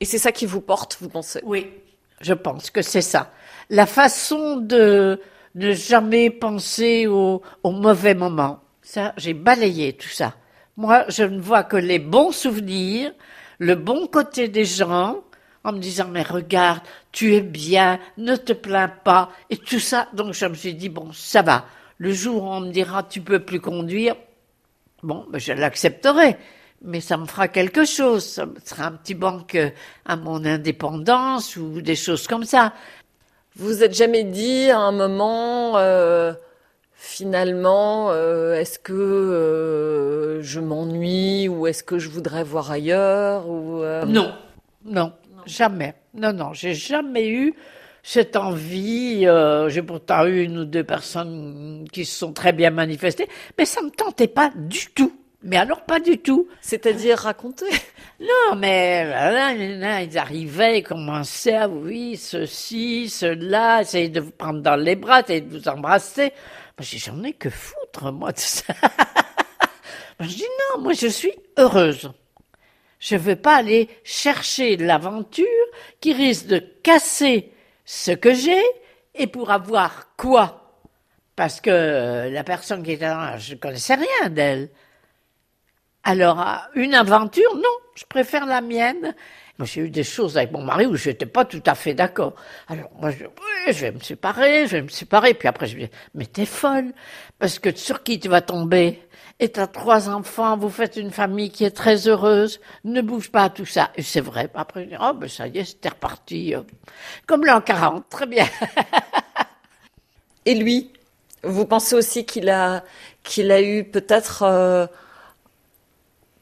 Et 0.00 0.04
c'est 0.04 0.18
ça 0.18 0.32
qui 0.32 0.44
vous 0.44 0.60
porte, 0.60 0.98
vous 1.00 1.08
pensez? 1.08 1.40
Oui, 1.44 1.72
je 2.20 2.34
pense 2.34 2.70
que 2.70 2.82
c'est 2.82 3.02
ça. 3.02 3.32
La 3.70 3.86
façon 3.86 4.56
de 4.56 5.20
ne 5.58 5.72
jamais 5.72 6.30
penser 6.30 7.06
au, 7.06 7.42
au 7.62 7.70
mauvais 7.70 8.14
moment. 8.14 8.60
Ça, 8.80 9.12
j'ai 9.16 9.34
balayé 9.34 9.92
tout 9.92 10.08
ça. 10.08 10.34
Moi, 10.76 11.04
je 11.08 11.24
ne 11.24 11.40
vois 11.40 11.64
que 11.64 11.76
les 11.76 11.98
bons 11.98 12.30
souvenirs, 12.32 13.12
le 13.58 13.74
bon 13.74 14.06
côté 14.06 14.48
des 14.48 14.64
gens, 14.64 15.16
en 15.64 15.72
me 15.72 15.78
disant, 15.78 16.06
mais 16.08 16.22
regarde, 16.22 16.82
tu 17.10 17.34
es 17.34 17.40
bien, 17.40 17.98
ne 18.16 18.36
te 18.36 18.52
plains 18.52 18.88
pas, 18.88 19.30
et 19.50 19.56
tout 19.56 19.80
ça. 19.80 20.08
Donc, 20.12 20.32
je 20.32 20.46
me 20.46 20.54
suis 20.54 20.74
dit, 20.74 20.88
bon, 20.88 21.12
ça 21.12 21.42
va. 21.42 21.66
Le 21.98 22.12
jour 22.12 22.44
où 22.44 22.46
on 22.46 22.60
me 22.60 22.70
dira, 22.70 23.02
tu 23.02 23.20
peux 23.20 23.40
plus 23.40 23.60
conduire, 23.60 24.14
bon, 25.02 25.26
ben, 25.28 25.38
je 25.38 25.52
l'accepterai. 25.52 26.36
Mais 26.80 27.00
ça 27.00 27.16
me 27.16 27.26
fera 27.26 27.48
quelque 27.48 27.84
chose. 27.84 28.24
Ça 28.24 28.46
sera 28.64 28.84
un 28.86 28.92
petit 28.92 29.14
banque 29.14 29.56
euh, 29.56 29.70
à 30.04 30.14
mon 30.14 30.44
indépendance 30.44 31.56
ou 31.56 31.80
des 31.82 31.96
choses 31.96 32.28
comme 32.28 32.44
ça. 32.44 32.72
Vous 33.58 33.82
êtes 33.82 33.92
jamais 33.92 34.22
dit 34.22 34.70
à 34.70 34.78
un 34.78 34.92
moment, 34.92 35.78
euh, 35.78 36.32
finalement, 36.94 38.12
euh, 38.12 38.54
est-ce 38.54 38.78
que 38.78 38.92
euh, 38.92 40.40
je 40.42 40.60
m'ennuie 40.60 41.48
ou 41.48 41.66
est-ce 41.66 41.82
que 41.82 41.98
je 41.98 42.08
voudrais 42.08 42.44
voir 42.44 42.70
ailleurs 42.70 43.48
ou 43.48 43.82
Non, 44.06 44.32
non, 44.84 45.12
jamais. 45.44 45.94
Non, 46.14 46.32
non, 46.32 46.52
j'ai 46.52 46.72
jamais 46.74 47.28
eu 47.28 47.52
cette 48.04 48.36
envie. 48.36 49.26
j'ai 49.66 49.82
pourtant 49.82 50.24
eu 50.26 50.44
une 50.44 50.58
ou 50.58 50.64
deux 50.64 50.84
personnes 50.84 51.84
qui 51.92 52.04
se 52.04 52.16
sont 52.16 52.32
très 52.32 52.52
bien 52.52 52.70
manifestées, 52.70 53.28
mais 53.58 53.64
ça 53.64 53.82
me 53.82 53.90
tentait 53.90 54.28
pas 54.28 54.52
du 54.54 54.86
tout. 54.94 55.12
Mais 55.42 55.56
alors 55.56 55.84
pas 55.84 56.00
du 56.00 56.18
tout. 56.18 56.48
C'est-à-dire 56.60 57.18
raconter 57.18 57.66
Non, 58.20 58.56
mais 58.56 59.04
là, 59.04 60.02
ils 60.02 60.18
arrivaient, 60.18 60.80
ils 60.80 60.82
commençaient 60.82 61.54
à, 61.54 61.68
oui, 61.68 62.16
ceci, 62.16 63.08
cela, 63.08 63.82
essayer 63.82 64.08
de 64.08 64.20
vous 64.20 64.32
prendre 64.32 64.60
dans 64.60 64.74
les 64.76 64.96
bras, 64.96 65.20
essayer 65.20 65.40
de 65.40 65.56
vous 65.56 65.68
embrasser. 65.68 66.32
Moi, 66.78 66.82
j'en 66.82 67.22
ai 67.22 67.32
que 67.32 67.50
foutre, 67.50 68.12
moi, 68.12 68.32
de 68.32 68.38
ça. 68.38 68.74
Moi, 70.20 70.28
je 70.28 70.34
dis 70.34 70.42
non, 70.42 70.82
moi, 70.82 70.94
je 70.94 71.06
suis 71.06 71.32
heureuse. 71.58 72.10
Je 72.98 73.14
veux 73.14 73.36
pas 73.36 73.54
aller 73.54 73.88
chercher 74.02 74.76
l'aventure 74.76 75.46
qui 76.00 76.12
risque 76.12 76.46
de 76.46 76.58
casser 76.58 77.52
ce 77.84 78.10
que 78.10 78.34
j'ai 78.34 78.62
et 79.14 79.28
pour 79.28 79.52
avoir 79.52 80.16
quoi? 80.16 80.82
Parce 81.36 81.60
que 81.60 81.70
euh, 81.70 82.30
la 82.30 82.42
personne 82.42 82.82
qui 82.82 82.92
était 82.92 83.06
là, 83.06 83.36
je 83.38 83.54
connaissais 83.54 83.94
rien 83.94 84.28
d'elle. 84.30 84.70
Alors, 86.08 86.40
à 86.40 86.70
une 86.74 86.94
aventure, 86.94 87.54
non, 87.54 87.76
je 87.94 88.04
préfère 88.08 88.46
la 88.46 88.62
mienne. 88.62 89.14
J'ai 89.62 89.82
eu 89.82 89.90
des 89.90 90.04
choses 90.04 90.38
avec 90.38 90.52
mon 90.52 90.62
mari 90.62 90.86
où 90.86 90.96
je 90.96 91.10
n'étais 91.10 91.26
pas 91.26 91.44
tout 91.44 91.62
à 91.66 91.74
fait 91.74 91.92
d'accord. 91.92 92.32
Alors, 92.66 92.88
moi, 92.98 93.10
je, 93.10 93.80
vais 93.80 93.92
me 93.92 94.00
séparer, 94.00 94.66
je 94.66 94.76
vais 94.76 94.82
me 94.82 94.88
séparer. 94.88 95.34
Puis 95.34 95.48
après, 95.48 95.66
je 95.66 95.76
me 95.76 95.82
dis, 95.82 95.90
mais 96.14 96.24
t'es 96.24 96.46
folle. 96.46 96.94
Parce 97.38 97.58
que 97.58 97.76
sur 97.76 98.02
qui 98.02 98.18
tu 98.18 98.30
vas 98.30 98.40
tomber? 98.40 99.02
Et 99.38 99.50
t'as 99.50 99.66
trois 99.66 100.08
enfants, 100.08 100.56
vous 100.56 100.70
faites 100.70 100.96
une 100.96 101.10
famille 101.10 101.50
qui 101.50 101.64
est 101.64 101.76
très 101.76 102.08
heureuse, 102.08 102.58
ne 102.84 103.02
bouge 103.02 103.30
pas 103.30 103.50
tout 103.50 103.66
ça. 103.66 103.90
Et 103.94 104.02
c'est 104.02 104.22
vrai. 104.22 104.48
Après, 104.54 104.84
je 104.84 104.88
dis, 104.88 104.96
oh, 104.98 105.12
ben 105.12 105.28
ça 105.28 105.46
y 105.46 105.58
est, 105.58 105.64
c'était 105.64 105.90
reparti. 105.90 106.54
euh, 106.54 106.62
Comme 107.26 107.44
l'an 107.44 107.60
40, 107.60 108.08
très 108.08 108.26
bien. 108.26 108.46
Et 110.46 110.54
lui, 110.54 110.90
vous 111.44 111.66
pensez 111.66 111.94
aussi 111.94 112.24
qu'il 112.24 112.48
a, 112.48 112.82
qu'il 113.22 113.52
a 113.52 113.60
eu 113.60 113.84
peut-être, 113.84 114.44
euh, 114.44 114.86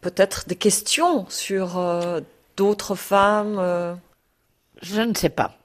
peut-être 0.06 0.46
des 0.46 0.54
questions 0.54 1.26
sur 1.28 1.78
euh, 1.78 2.20
d'autres 2.56 2.94
femmes. 2.94 3.56
euh, 3.58 3.92
Je 4.80 5.02
ne 5.02 5.12
sais 5.14 5.30
pas. 5.30 5.58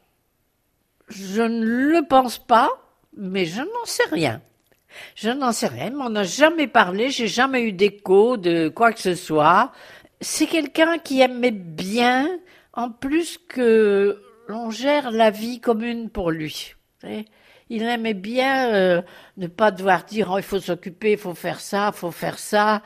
Je 1.09 1.43
ne 1.43 1.63
le 1.63 2.01
pense 2.07 2.39
pas, 2.39 2.69
mais 3.15 3.45
je 3.45 3.61
n'en 3.61 3.85
sais 3.85 4.09
rien. 4.11 4.41
Je 5.15 5.29
n'en 5.29 5.51
sais 5.51 5.67
rien, 5.67 5.85
il 5.87 5.95
m'en 5.95 6.15
a 6.15 6.23
jamais 6.23 6.67
parlé, 6.67 7.11
j'ai 7.11 7.27
jamais 7.27 7.61
eu 7.61 7.71
d'écho 7.71 8.35
de 8.35 8.67
quoi 8.67 8.91
que 8.91 8.99
ce 8.99 9.13
soit. 9.13 9.71
C'est 10.21 10.47
quelqu'un 10.47 10.97
qui 10.97 11.21
aimait 11.21 11.51
bien, 11.51 12.27
en 12.73 12.89
plus 12.89 13.37
que 13.47 14.21
l'on 14.47 14.71
gère 14.71 15.11
la 15.11 15.29
vie 15.29 15.59
commune 15.59 16.09
pour 16.09 16.31
lui. 16.31 16.73
Il 17.69 17.83
aimait 17.83 18.15
bien 18.15 18.73
euh, 18.73 19.01
ne 19.37 19.47
pas 19.47 19.69
devoir 19.71 20.03
dire 20.03 20.31
oh, 20.33 20.37
il 20.39 20.43
faut 20.43 20.59
s'occuper, 20.59 21.11
il 21.13 21.17
faut 21.19 21.35
faire 21.35 21.59
ça, 21.59 21.91
il 21.93 21.97
faut 21.97 22.11
faire 22.11 22.39
ça. 22.39 22.81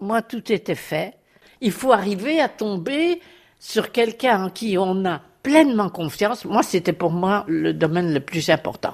Moi, 0.00 0.22
tout 0.22 0.52
était 0.52 0.74
fait. 0.74 1.14
Il 1.60 1.72
faut 1.72 1.92
arriver 1.92 2.40
à 2.40 2.48
tomber 2.48 3.20
sur 3.58 3.92
quelqu'un 3.92 4.44
en 4.44 4.50
qui 4.50 4.76
on 4.78 5.04
a 5.06 5.22
pleinement 5.44 5.90
confiance. 5.90 6.44
Moi, 6.44 6.62
c'était 6.62 6.92
pour 6.92 7.12
moi 7.12 7.44
le 7.46 7.72
domaine 7.72 8.12
le 8.12 8.20
plus 8.20 8.50
important. 8.50 8.92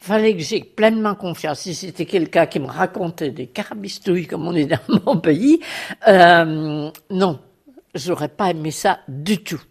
Fallait 0.00 0.34
que 0.34 0.42
j'ai 0.42 0.62
pleinement 0.62 1.14
confiance. 1.14 1.60
Si 1.60 1.74
c'était 1.74 2.06
quelqu'un 2.06 2.46
qui 2.46 2.60
me 2.60 2.66
racontait 2.66 3.30
des 3.30 3.46
carabistouilles, 3.46 4.26
comme 4.26 4.46
on 4.46 4.54
est 4.54 4.66
dans 4.66 4.78
mon 5.06 5.16
pays, 5.16 5.60
euh, 6.08 6.90
non, 7.08 7.40
j'aurais 7.94 8.28
pas 8.28 8.50
aimé 8.50 8.70
ça 8.72 8.98
du 9.08 9.42
tout. 9.42 9.62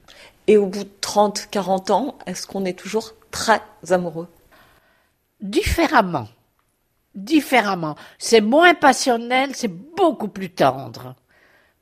Et 0.47 0.57
au 0.57 0.65
bout 0.65 0.85
de 0.85 0.89
30, 1.01 1.47
40 1.51 1.91
ans, 1.91 2.17
est-ce 2.25 2.47
qu'on 2.47 2.65
est 2.65 2.77
toujours 2.77 3.13
très 3.29 3.61
amoureux? 3.89 4.27
Différemment. 5.41 6.27
Différemment. 7.13 7.95
C'est 8.17 8.41
moins 8.41 8.73
passionnel, 8.73 9.51
c'est 9.53 9.67
beaucoup 9.67 10.29
plus 10.29 10.49
tendre. 10.49 11.15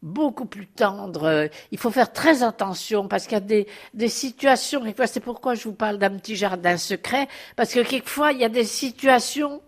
Beaucoup 0.01 0.45
plus 0.45 0.65
tendre. 0.65 1.23
Euh, 1.25 1.47
Il 1.71 1.77
faut 1.77 1.91
faire 1.91 2.11
très 2.13 2.41
attention 2.41 3.07
parce 3.07 3.25
qu'il 3.25 3.33
y 3.33 3.37
a 3.37 3.41
des, 3.41 3.67
des 3.93 4.07
situations, 4.07 4.81
c'est 5.05 5.19
pourquoi 5.19 5.55
je 5.55 5.65
vous 5.65 5.73
parle 5.73 5.97
d'un 5.97 6.11
petit 6.11 6.35
jardin 6.35 6.77
secret, 6.77 7.27
parce 7.55 7.73
que 7.73 7.81
quelquefois, 7.81 8.31
il 8.31 8.39
y 8.39 8.45
a 8.45 8.49
des 8.49 8.63
situations 8.63 9.61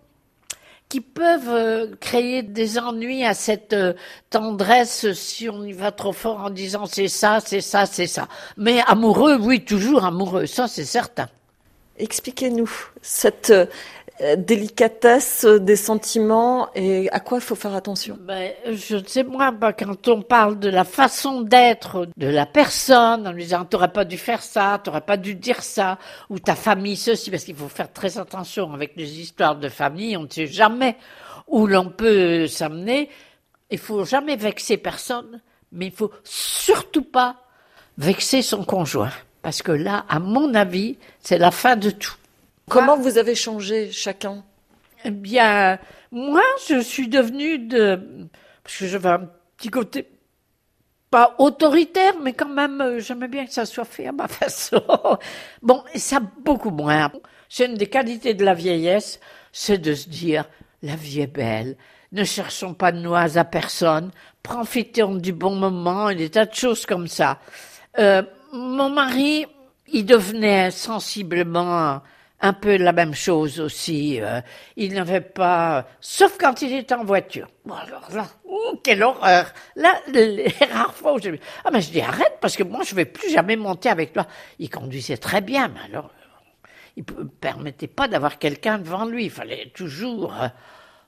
qui 0.92 1.00
peuvent 1.00 1.48
euh, 1.48 1.96
créer 2.02 2.44
des 2.44 2.78
ennuis 2.78 3.24
à 3.24 3.34
cette 3.34 3.72
euh, 3.72 3.94
tendresse 4.30 5.14
si 5.14 5.48
on 5.48 5.64
y 5.64 5.72
va 5.72 5.92
trop 5.94 6.12
fort 6.12 6.42
en 6.42 6.50
disant 6.50 6.86
c'est 6.86 7.08
ça, 7.08 7.40
c'est 7.40 7.62
ça, 7.62 7.86
c'est 7.86 8.08
ça. 8.08 8.28
Mais 8.58 8.82
amoureux, 8.88 9.38
oui, 9.40 9.64
toujours 9.64 10.04
amoureux, 10.04 10.48
ça 10.48 10.68
c'est 10.68 10.84
certain. 10.84 11.30
Expliquez-nous 11.98 12.70
cette 13.02 13.54
délicatesse 14.38 15.46
des 15.46 15.76
sentiments 15.76 16.70
et 16.76 17.10
à 17.12 17.20
quoi 17.20 17.40
il 17.40 17.42
faut 17.42 17.56
faire 17.56 17.74
attention? 17.74 18.18
Ben, 18.22 18.52
je 18.72 18.98
ne 18.98 19.06
sais 19.06 19.24
moi, 19.24 19.52
ben, 19.52 19.74
quand 19.74 20.08
on 20.08 20.22
parle 20.22 20.60
de 20.60 20.70
la 20.70 20.84
façon 20.84 21.42
d'être 21.42 22.08
de 22.18 22.28
la 22.28 22.46
personne, 22.46 23.28
en 23.28 23.32
lui 23.32 23.44
disant 23.44 23.66
t'aurais 23.66 23.92
pas 23.92 24.06
dû 24.06 24.18
faire 24.18 24.44
ça, 24.44 24.80
t'aurais 24.84 25.02
pas 25.02 25.18
dû 25.18 25.36
dire 25.36 25.64
ça, 25.64 25.98
ou 26.30 26.40
ta 26.40 26.56
famille 26.56 26.98
ceci, 26.98 27.32
parce 27.32 27.44
qu'il 27.44 27.56
faut 27.56 27.68
faire 27.68 27.92
très 27.92 28.18
attention 28.18 28.74
avec 28.74 28.94
les 28.96 29.20
histoires 29.20 29.56
de 29.56 29.70
famille, 29.70 30.16
on 30.18 30.24
ne 30.24 30.30
sait 30.30 30.48
jamais 30.48 30.98
où 31.48 31.66
l'on 31.66 31.90
peut 31.90 32.48
s'amener. 32.48 33.10
Il 33.70 33.80
faut 33.80 34.06
jamais 34.06 34.36
vexer 34.36 34.78
personne, 34.78 35.42
mais 35.72 35.88
il 35.88 35.92
faut 35.92 36.12
surtout 36.24 37.04
pas 37.04 37.38
vexer 37.98 38.42
son 38.42 38.64
conjoint, 38.64 39.12
parce 39.42 39.62
que 39.62 39.72
là, 39.72 40.06
à 40.10 40.20
mon 40.20 40.54
avis, 40.54 40.98
c'est 41.20 41.38
la 41.38 41.52
fin 41.52 41.76
de 41.76 41.90
tout. 41.90 42.16
Comment 42.72 42.98
vous 42.98 43.18
avez 43.18 43.36
changé 43.36 43.92
chacun? 43.92 44.46
Eh 45.04 45.12
bien, 45.12 45.78
moi, 46.12 46.44
je 46.70 46.80
suis 46.80 47.10
devenue 47.10 47.60
de... 47.60 48.30
Parce 48.64 48.78
que 48.78 48.88
j'avais 48.88 49.10
un 49.10 49.30
petit 49.58 49.70
côté 49.70 50.08
pas 51.10 51.36
autoritaire, 51.40 52.14
mais 52.22 52.32
quand 52.32 52.48
même, 52.48 52.80
euh, 52.80 53.00
j'aimais 53.00 53.28
bien 53.28 53.46
que 53.46 53.52
ça 53.52 53.66
soit 53.66 53.84
fait 53.84 54.08
à 54.08 54.14
ma 54.14 54.28
façon. 54.30 54.82
Bon, 55.62 55.84
et 55.94 56.00
ça 56.00 56.22
beaucoup 56.22 56.72
moins. 56.72 57.12
C'est 57.50 57.66
une 57.66 57.76
des 57.76 57.88
qualités 57.88 58.34
de 58.34 58.46
la 58.46 58.54
vieillesse, 58.54 59.20
c'est 59.52 59.78
de 59.78 59.94
se 59.94 60.08
dire, 60.08 60.46
la 60.82 60.96
vie 60.96 61.20
est 61.20 61.28
belle, 61.28 61.76
ne 62.14 62.24
cherchons 62.24 62.74
pas 62.74 62.94
de 62.94 63.00
noise 63.00 63.38
à 63.38 63.44
personne, 63.44 64.12
profitons 64.42 65.16
du 65.16 65.34
bon 65.34 65.56
moment, 65.56 66.10
et 66.10 66.16
des 66.16 66.30
tas 66.30 66.46
de 66.46 66.56
choses 66.56 66.86
comme 66.86 67.08
ça. 67.08 67.40
Euh, 68.00 68.24
mon 68.54 68.90
mari, 68.90 69.46
il 69.92 70.06
devenait 70.06 70.72
sensiblement 70.72 72.02
un 72.42 72.54
peu 72.54 72.78
la 72.78 72.92
même 72.92 73.14
chose 73.14 73.60
aussi. 73.60 74.20
euh, 74.22 74.42
il 74.76 74.94
n'avait 74.94 75.22
pas, 75.22 75.86
sauf 76.02 76.38
quand 76.40 76.62
il 76.62 76.74
était 76.76 76.96
en 76.96 77.04
voiture. 77.04 77.48
Bon, 77.66 77.76
alors 77.76 78.10
là, 78.14 78.28
ouh, 78.46 78.78
quelle 78.84 79.04
horreur 79.04 79.54
Là, 79.76 79.94
les 80.08 80.48
rares 80.72 80.94
fois 80.94 81.14
où 81.14 81.20
je 81.22 81.30
ah 81.64 81.70
mais 81.72 81.82
je 81.82 81.92
dis 81.92 82.02
arrête 82.02 82.38
parce 82.42 82.56
que 82.58 82.64
moi 82.64 82.82
je 82.84 82.96
vais 82.96 83.06
plus 83.06 83.30
jamais 83.32 83.56
monter 83.56 83.90
avec 83.90 84.14
toi. 84.14 84.28
Il 84.60 84.70
conduisait 84.70 85.18
très 85.18 85.42
bien, 85.42 85.70
mais 85.70 85.82
alors 85.94 86.10
il 86.98 87.06
ne 87.18 87.24
permettait 87.24 87.88
pas 87.88 88.08
d'avoir 88.08 88.38
quelqu'un 88.40 88.78
devant 88.80 89.06
lui. 89.06 89.26
Il 89.26 89.32
fallait 89.32 89.72
toujours. 89.74 90.34
euh, 90.42 90.48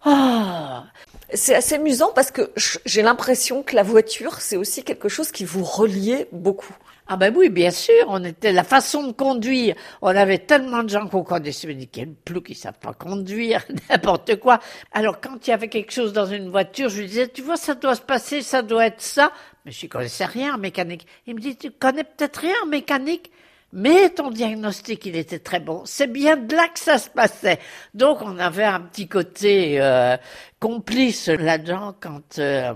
Ah, 0.06 0.86
C'est 1.34 1.56
assez 1.56 1.76
amusant 1.76 2.12
parce 2.14 2.32
que 2.32 2.52
j'ai 2.86 3.02
l'impression 3.02 3.64
que 3.64 3.76
la 3.76 3.84
voiture, 3.84 4.40
c'est 4.42 4.58
aussi 4.58 4.84
quelque 4.84 5.10
chose 5.10 5.32
qui 5.32 5.46
vous 5.46 5.64
reliait 5.64 6.28
beaucoup. 6.32 6.76
Ah 7.08 7.18
ben 7.18 7.34
oui, 7.36 7.50
bien 7.50 7.70
sûr, 7.70 8.06
on 8.08 8.24
était 8.24 8.54
la 8.54 8.64
façon 8.64 9.08
de 9.08 9.12
conduire. 9.12 9.76
On 10.02 10.08
avait 10.08 10.38
tellement 10.40 10.84
de 10.84 10.90
gens 10.90 11.08
qu'on 11.08 11.24
connaissait, 11.24 11.68
mais 11.68 11.86
quel 11.86 12.14
plou 12.14 12.42
qui 12.42 12.56
savent 12.56 12.80
pas 12.80 12.94
conduire, 12.94 13.66
n'importe 13.90 14.38
quoi. 14.40 14.60
Alors 14.94 15.20
quand 15.20 15.46
il 15.46 15.50
y 15.50 15.54
avait 15.54 15.68
quelque 15.68 15.92
chose 15.92 16.14
dans 16.14 16.26
une 16.26 16.50
voiture, 16.50 16.88
je 16.88 17.02
lui 17.02 17.08
disais, 17.08 17.28
tu 17.28 17.42
vois, 17.42 17.58
ça 17.58 17.76
doit 17.76 17.96
se 17.96 18.02
passer, 18.02 18.42
ça 18.42 18.62
doit 18.62 18.86
être 18.86 19.02
ça. 19.02 19.34
Mais 19.66 19.72
je 19.72 19.86
connaissais 19.88 20.26
rien 20.26 20.56
en 20.56 20.58
mécanique. 20.58 21.06
Il 21.28 21.36
me 21.36 21.42
dit, 21.42 21.58
tu 21.58 21.72
connais 21.72 22.06
peut-être 22.06 22.38
rien 22.38 22.56
en 22.64 22.68
mécanique, 22.68 23.32
mais 23.74 24.10
ton 24.10 24.30
diagnostic, 24.30 25.08
il 25.08 25.16
était 25.16 25.40
très 25.40 25.60
bon. 25.60 25.82
C'est 25.86 26.06
bien 26.06 26.38
de 26.38 26.56
là 26.56 26.68
que 26.68 26.80
ça 26.80 27.00
se 27.00 27.10
passait. 27.10 27.60
Donc 27.96 28.22
on 28.22 28.38
avait 28.38 28.64
un 28.64 28.82
petit 28.82 29.08
côté 29.08 29.82
euh, 29.82 30.16
complice 30.60 31.28
là-dedans 31.28 31.96
quant, 32.00 32.22
euh, 32.38 32.74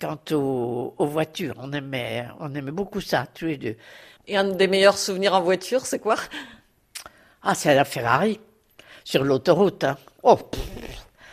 quant 0.00 0.18
aux, 0.32 0.94
aux 0.96 1.06
voitures. 1.06 1.54
On 1.58 1.70
aimait, 1.72 2.26
on 2.40 2.54
aimait 2.54 2.70
beaucoup 2.70 3.02
ça, 3.02 3.26
tous 3.32 3.44
les 3.44 3.58
deux. 3.58 3.76
Et 4.26 4.38
un 4.38 4.44
des 4.44 4.68
meilleurs 4.68 4.96
souvenirs 4.96 5.34
en 5.34 5.42
voiture, 5.42 5.84
c'est 5.84 5.98
quoi? 5.98 6.16
Ah, 7.42 7.54
c'est 7.54 7.74
la 7.74 7.84
Ferrari, 7.84 8.40
sur 9.04 9.24
l'autoroute. 9.24 9.84
Hein. 9.84 9.98
Oh, 10.22 10.36
pff. 10.36 10.60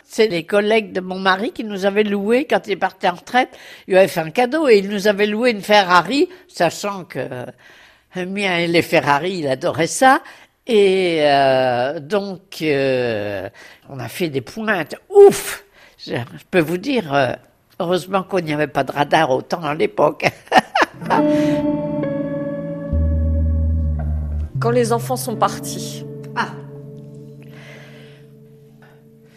c'est 0.04 0.28
les 0.28 0.44
collègues 0.44 0.92
de 0.92 1.00
mon 1.00 1.18
mari 1.18 1.52
qui 1.52 1.64
nous 1.64 1.86
avaient 1.86 2.04
loué, 2.04 2.46
quand 2.46 2.66
il 2.68 2.78
partait 2.78 3.08
en 3.08 3.14
retraite, 3.14 3.50
il 3.86 3.92
lui 3.92 3.98
avait 3.98 4.08
fait 4.08 4.20
un 4.20 4.30
cadeau 4.30 4.68
et 4.68 4.76
il 4.76 4.90
nous 4.90 5.08
avait 5.08 5.26
loué 5.26 5.52
une 5.52 5.62
Ferrari, 5.62 6.28
sachant 6.48 7.04
que 7.04 7.46
mien 8.24 8.58
et 8.58 8.66
les 8.66 8.82
Ferrari, 8.82 9.38
il 9.38 9.48
adorait 9.48 9.86
ça. 9.86 10.20
Et 10.66 11.18
euh, 11.20 12.00
donc, 12.00 12.58
euh, 12.62 13.48
on 13.88 13.98
a 14.00 14.08
fait 14.08 14.28
des 14.28 14.40
pointes. 14.40 14.96
Ouf 15.08 15.64
Je, 15.98 16.14
je 16.14 16.44
peux 16.50 16.60
vous 16.60 16.78
dire, 16.78 17.14
euh, 17.14 17.32
heureusement 17.78 18.22
qu'on 18.24 18.40
n'y 18.40 18.52
avait 18.52 18.66
pas 18.66 18.82
de 18.84 18.90
radar 18.92 19.30
autant 19.30 19.62
à 19.62 19.74
l'époque. 19.74 20.26
Quand 24.58 24.70
les 24.70 24.92
enfants 24.92 25.16
sont 25.16 25.36
partis, 25.36 26.04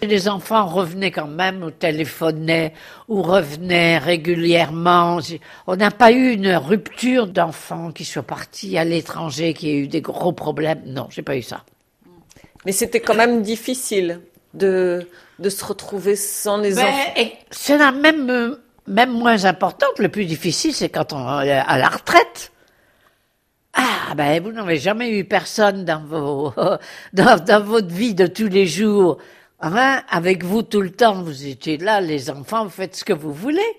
Les 0.01 0.27
enfants 0.29 0.65
revenaient 0.65 1.11
quand 1.11 1.27
même, 1.27 1.61
ou 1.63 1.71
téléphonaient, 1.71 2.73
ou 3.09 3.21
revenaient 3.21 3.97
régulièrement. 3.97 5.19
On 5.67 5.75
n'a 5.75 5.91
pas 5.91 6.11
eu 6.11 6.31
une 6.33 6.55
rupture 6.55 7.27
d'enfants 7.27 7.91
qui 7.91 8.05
soient 8.05 8.23
partis 8.23 8.77
à 8.77 8.85
l'étranger, 8.85 9.53
qui 9.53 9.69
aient 9.69 9.77
eu 9.77 9.87
des 9.87 10.01
gros 10.01 10.31
problèmes. 10.31 10.81
Non, 10.85 11.07
j'ai 11.09 11.21
pas 11.21 11.35
eu 11.35 11.41
ça. 11.41 11.63
mais 12.65 12.71
c'était 12.71 12.99
quand 13.01 13.15
même 13.15 13.41
difficile 13.41 14.21
de, 14.53 15.07
de 15.39 15.49
se 15.49 15.63
retrouver 15.65 16.15
sans 16.15 16.57
les 16.57 16.75
Ben, 16.75 16.85
enfants. 16.87 17.29
c'est 17.51 17.77
la 17.77 17.91
même, 17.91 18.57
même 18.87 19.11
moins 19.11 19.45
importante. 19.45 19.99
Le 19.99 20.09
plus 20.09 20.25
difficile, 20.25 20.73
c'est 20.73 20.89
quand 20.89 21.13
on 21.13 21.41
est 21.41 21.51
à 21.51 21.77
la 21.77 21.89
retraite. 21.89 22.51
Ah, 23.73 24.15
ben, 24.15 24.41
vous 24.41 24.51
n'avez 24.51 24.77
jamais 24.77 25.11
eu 25.11 25.23
personne 25.25 25.85
dans 25.85 26.03
vos, 26.03 26.53
dans, 27.13 27.43
dans 27.43 27.63
votre 27.63 27.87
vie 27.93 28.15
de 28.15 28.27
tous 28.27 28.47
les 28.47 28.65
jours. 28.65 29.17
Hein, 29.61 30.03
avec 30.09 30.43
vous 30.45 30.63
tout 30.63 30.81
le 30.81 30.91
temps, 30.91 31.21
vous 31.21 31.45
étiez 31.45 31.77
là, 31.77 31.99
les 31.99 32.29
enfants, 32.29 32.63
vous 32.63 32.69
faites 32.69 32.95
ce 32.95 33.03
que 33.03 33.13
vous 33.13 33.33
voulez. 33.33 33.77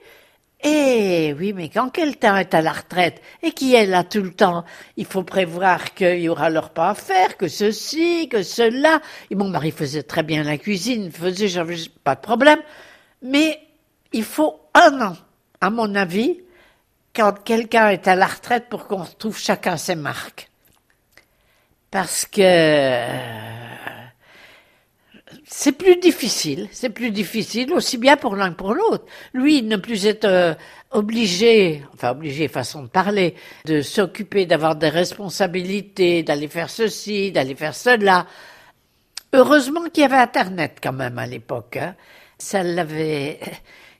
Eh 0.63 1.35
oui, 1.39 1.55
mais 1.55 1.71
quand 1.71 1.89
quelqu'un 1.89 2.37
est 2.37 2.53
à 2.53 2.61
la 2.61 2.73
retraite 2.73 3.23
et 3.43 3.53
qui 3.53 3.75
est 3.75 3.87
là 3.87 4.05
tout 4.05 4.21
le 4.21 4.33
temps, 4.33 4.67
il 4.99 5.07
faut 5.07 5.23
prévoir 5.23 5.95
qu'il 5.95 6.21
y 6.21 6.29
aura 6.29 6.51
leur 6.51 6.69
pas 6.71 6.91
à 6.91 6.95
faire, 6.95 7.39
que 7.39 7.49
ceci, 7.49 8.29
que 8.29 8.43
cela. 8.43 9.01
Et 9.31 9.35
mon 9.35 9.49
mari 9.49 9.71
faisait 9.71 10.03
très 10.03 10.23
bien 10.23 10.43
la 10.43 10.59
cuisine, 10.59 11.11
faisait, 11.11 11.49
j'avais 11.49 11.77
pas 12.05 12.15
de 12.15 12.21
problème. 12.21 12.61
Mais 13.23 13.59
il 14.13 14.25
faut 14.25 14.61
un 14.75 15.01
an, 15.01 15.17
à 15.63 15.71
mon 15.71 15.95
avis, 15.95 16.41
quand 17.15 17.43
quelqu'un 17.43 17.89
est 17.89 18.07
à 18.07 18.15
la 18.15 18.27
retraite 18.27 18.67
pour 18.69 18.87
qu'on 18.87 19.05
retrouve 19.05 19.39
chacun 19.39 19.79
ses 19.79 19.95
marques. 19.95 20.51
Parce 21.91 22.27
que 22.27 23.07
c'est 25.47 25.73
plus 25.73 25.97
difficile, 25.97 26.69
c'est 26.73 26.91
plus 26.91 27.11
difficile 27.11 27.73
aussi 27.73 27.99
bien 27.99 28.17
pour 28.17 28.37
l'un 28.37 28.51
que 28.51 28.57
pour 28.57 28.75
l'autre. 28.75 29.05
Lui, 29.33 29.63
ne 29.63 29.77
plus 29.77 30.07
être 30.07 30.25
euh, 30.25 30.55
obligé, 30.91 31.85
enfin 31.95 32.11
obligé 32.11 32.49
façon 32.49 32.83
de 32.83 32.89
parler, 32.89 33.35
de 33.65 33.83
s'occuper 33.83 34.47
d'avoir 34.47 34.77
des 34.77 34.89
responsabilités, 34.89 36.23
d'aller 36.23 36.49
faire 36.49 36.71
ceci, 36.71 37.33
d'aller 37.33 37.55
faire 37.55 37.75
cela. 37.75 38.27
Heureusement 39.33 39.85
qu'il 39.93 40.03
y 40.03 40.07
avait 40.07 40.17
Internet 40.17 40.79
quand 40.83 40.93
même 40.93 41.19
à 41.19 41.27
l'époque. 41.27 41.77
Hein. 41.77 41.95
Ça 42.39 42.63
l'avait 42.63 43.39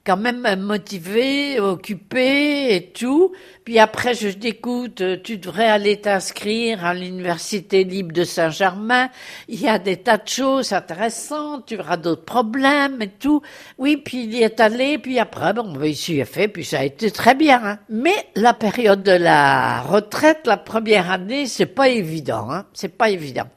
quand 0.05 0.17
même 0.17 0.61
motivé, 0.61 1.61
occupé 1.61 2.75
et 2.75 2.91
tout. 2.93 3.33
Puis 3.65 3.79
après, 3.79 4.15
je 4.15 4.29
dis, 4.29 4.49
écoute, 4.49 5.03
tu 5.23 5.39
devrais 5.39 5.67
aller 5.67 6.01
t'inscrire 6.01 6.85
à 6.85 6.95
l'université 6.95 7.85
libre 7.85 8.13
de 8.13 8.25
Saint-Germain. 8.25 9.11
Il 9.49 9.61
y 9.61 9.69
a 9.69 9.79
des 9.79 9.99
tas 9.99 10.17
de 10.17 10.27
choses 10.29 10.73
intéressantes, 10.73 11.67
tu 11.67 11.79
auras 11.79 11.99
d'autres 11.99 12.25
problèmes 12.25 13.03
et 13.03 13.09
tout. 13.11 13.43
Oui, 13.79 13.99
puis 13.99 14.25
il 14.25 14.35
y 14.35 14.43
est 14.43 14.61
allé, 14.61 14.99
puis 14.99 15.19
après, 15.19 15.53
bon, 15.53 15.73
ben, 15.73 15.85
il 15.85 15.97
s'y 15.97 16.19
est 16.19 16.25
fait, 16.25 16.49
puis 16.49 16.65
ça 16.65 16.81
a 16.81 16.85
été 16.85 17.11
très 17.11 17.35
bien. 17.35 17.63
Hein. 17.63 17.79
Mais 17.91 18.27
la 18.35 18.55
période 18.55 19.03
de 19.03 19.13
la 19.13 19.83
retraite, 19.83 20.47
la 20.47 20.57
première 20.57 21.11
année, 21.11 21.47
c'est 21.47 21.67
pas 21.67 21.89
évident, 21.89 22.51
hein. 22.51 22.67
C'est 22.73 22.97
pas 22.97 23.11
évident. 23.11 23.49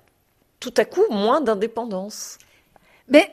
Tout 0.59 0.73
à 0.77 0.85
coup, 0.85 1.05
moins 1.09 1.41
d'indépendance. 1.41 2.37
Mais 3.07 3.29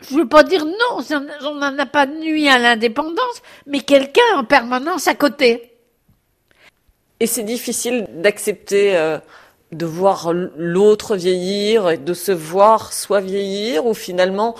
je 0.00 0.14
veux 0.14 0.28
pas 0.28 0.44
dire 0.44 0.64
non, 0.64 1.02
on 1.42 1.54
n'en 1.54 1.78
a 1.78 1.86
pas 1.86 2.06
nuit 2.06 2.48
à 2.48 2.58
l'indépendance, 2.58 3.42
mais 3.66 3.80
quelqu'un 3.80 4.36
en 4.36 4.44
permanence 4.44 5.08
à 5.08 5.14
côté. 5.14 5.72
Et 7.20 7.26
c'est 7.26 7.42
difficile 7.42 8.06
d'accepter 8.14 8.96
euh, 8.96 9.18
de 9.72 9.86
voir 9.86 10.32
l'autre 10.56 11.16
vieillir 11.16 11.90
et 11.90 11.98
de 11.98 12.14
se 12.14 12.30
voir 12.30 12.92
soi 12.92 13.20
vieillir 13.20 13.86
ou 13.86 13.94
finalement 13.94 14.54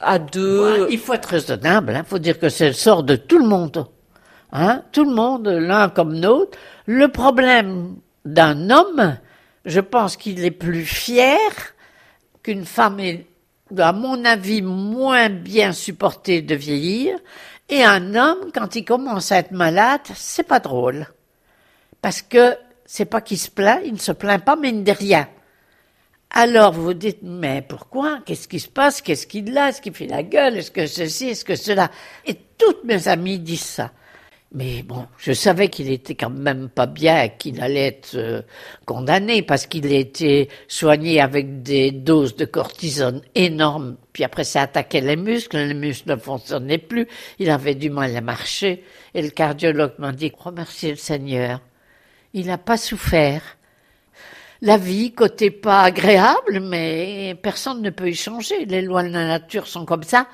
à 0.00 0.18
deux. 0.18 0.86
il 0.90 0.98
faut 0.98 1.14
être 1.14 1.26
raisonnable, 1.26 1.92
il 1.92 1.96
hein. 1.96 2.04
faut 2.06 2.18
dire 2.18 2.38
que 2.38 2.48
c'est 2.48 2.68
le 2.68 2.72
sort 2.72 3.02
de 3.02 3.16
tout 3.16 3.38
le 3.38 3.46
monde. 3.46 3.86
Hein, 4.52 4.82
tout 4.92 5.04
le 5.04 5.12
monde, 5.12 5.48
l'un 5.48 5.88
comme 5.88 6.14
l'autre. 6.20 6.56
Le 6.86 7.08
problème 7.08 7.96
d'un 8.24 8.70
homme, 8.70 9.16
je 9.64 9.80
pense 9.80 10.16
qu'il 10.16 10.44
est 10.44 10.52
plus 10.52 10.84
fier 10.84 11.50
qu'une 12.44 12.64
femme 12.64 13.00
est 13.00 13.26
à 13.80 13.92
mon 13.92 14.24
avis, 14.24 14.62
moins 14.62 15.28
bien 15.28 15.72
supporté 15.72 16.42
de 16.42 16.54
vieillir. 16.54 17.18
Et 17.68 17.82
un 17.82 18.14
homme, 18.14 18.50
quand 18.52 18.76
il 18.76 18.84
commence 18.84 19.32
à 19.32 19.38
être 19.38 19.52
malade, 19.52 20.02
c'est 20.14 20.46
pas 20.46 20.60
drôle. 20.60 21.06
Parce 22.02 22.22
que 22.22 22.56
c'est 22.84 23.06
pas 23.06 23.20
qu'il 23.20 23.38
se 23.38 23.50
plaint, 23.50 23.80
il 23.84 23.94
ne 23.94 23.98
se 23.98 24.12
plaint 24.12 24.44
pas, 24.44 24.56
mais 24.56 24.68
il 24.68 24.78
ne 24.78 24.82
dit 24.82 24.92
rien. 24.92 25.28
Alors 26.30 26.72
vous 26.72 26.94
dites, 26.94 27.20
mais 27.22 27.62
pourquoi? 27.62 28.18
Qu'est-ce 28.26 28.48
qui 28.48 28.58
se 28.58 28.68
passe? 28.68 29.00
Qu'est-ce 29.00 29.26
qu'il 29.26 29.56
a? 29.56 29.68
Est-ce 29.68 29.80
qu'il 29.80 29.94
fait 29.94 30.08
la 30.08 30.22
gueule? 30.22 30.58
Est-ce 30.58 30.70
que 30.70 30.86
ceci? 30.86 31.28
Est-ce 31.28 31.44
que 31.44 31.56
cela? 31.56 31.90
Et 32.26 32.34
toutes 32.58 32.84
mes 32.84 33.08
amies 33.08 33.38
disent 33.38 33.60
ça. 33.60 33.92
Mais 34.54 34.84
bon, 34.84 35.08
je 35.18 35.32
savais 35.32 35.68
qu'il 35.68 35.90
était 35.90 36.14
quand 36.14 36.30
même 36.30 36.68
pas 36.68 36.86
bien, 36.86 37.28
qu'il 37.28 37.60
allait 37.60 37.88
être 37.88 38.14
euh, 38.14 38.40
condamné 38.86 39.42
parce 39.42 39.66
qu'il 39.66 39.92
été 39.92 40.48
soigné 40.68 41.20
avec 41.20 41.64
des 41.64 41.90
doses 41.90 42.36
de 42.36 42.44
cortisone 42.44 43.20
énormes. 43.34 43.96
Puis 44.12 44.22
après, 44.22 44.44
ça 44.44 44.62
attaquait 44.62 45.00
les 45.00 45.16
muscles, 45.16 45.56
les 45.56 45.74
muscles 45.74 46.10
ne 46.10 46.16
fonctionnaient 46.16 46.78
plus, 46.78 47.08
il 47.40 47.50
avait 47.50 47.74
du 47.74 47.90
mal 47.90 48.16
à 48.16 48.20
marcher. 48.20 48.84
Et 49.12 49.22
le 49.22 49.30
cardiologue 49.30 49.94
m'a 49.98 50.12
dit, 50.12 50.30
remerciez 50.38 50.90
le 50.90 50.96
Seigneur. 50.96 51.60
Il 52.32 52.46
n'a 52.46 52.58
pas 52.58 52.76
souffert. 52.76 53.42
La 54.62 54.76
vie, 54.76 55.12
côté 55.12 55.50
pas 55.50 55.82
agréable, 55.82 56.60
mais 56.60 57.36
personne 57.42 57.82
ne 57.82 57.90
peut 57.90 58.08
y 58.08 58.14
changer. 58.14 58.66
Les 58.66 58.82
lois 58.82 59.02
de 59.02 59.08
la 59.08 59.26
nature 59.26 59.66
sont 59.66 59.84
comme 59.84 60.04
ça. 60.04 60.28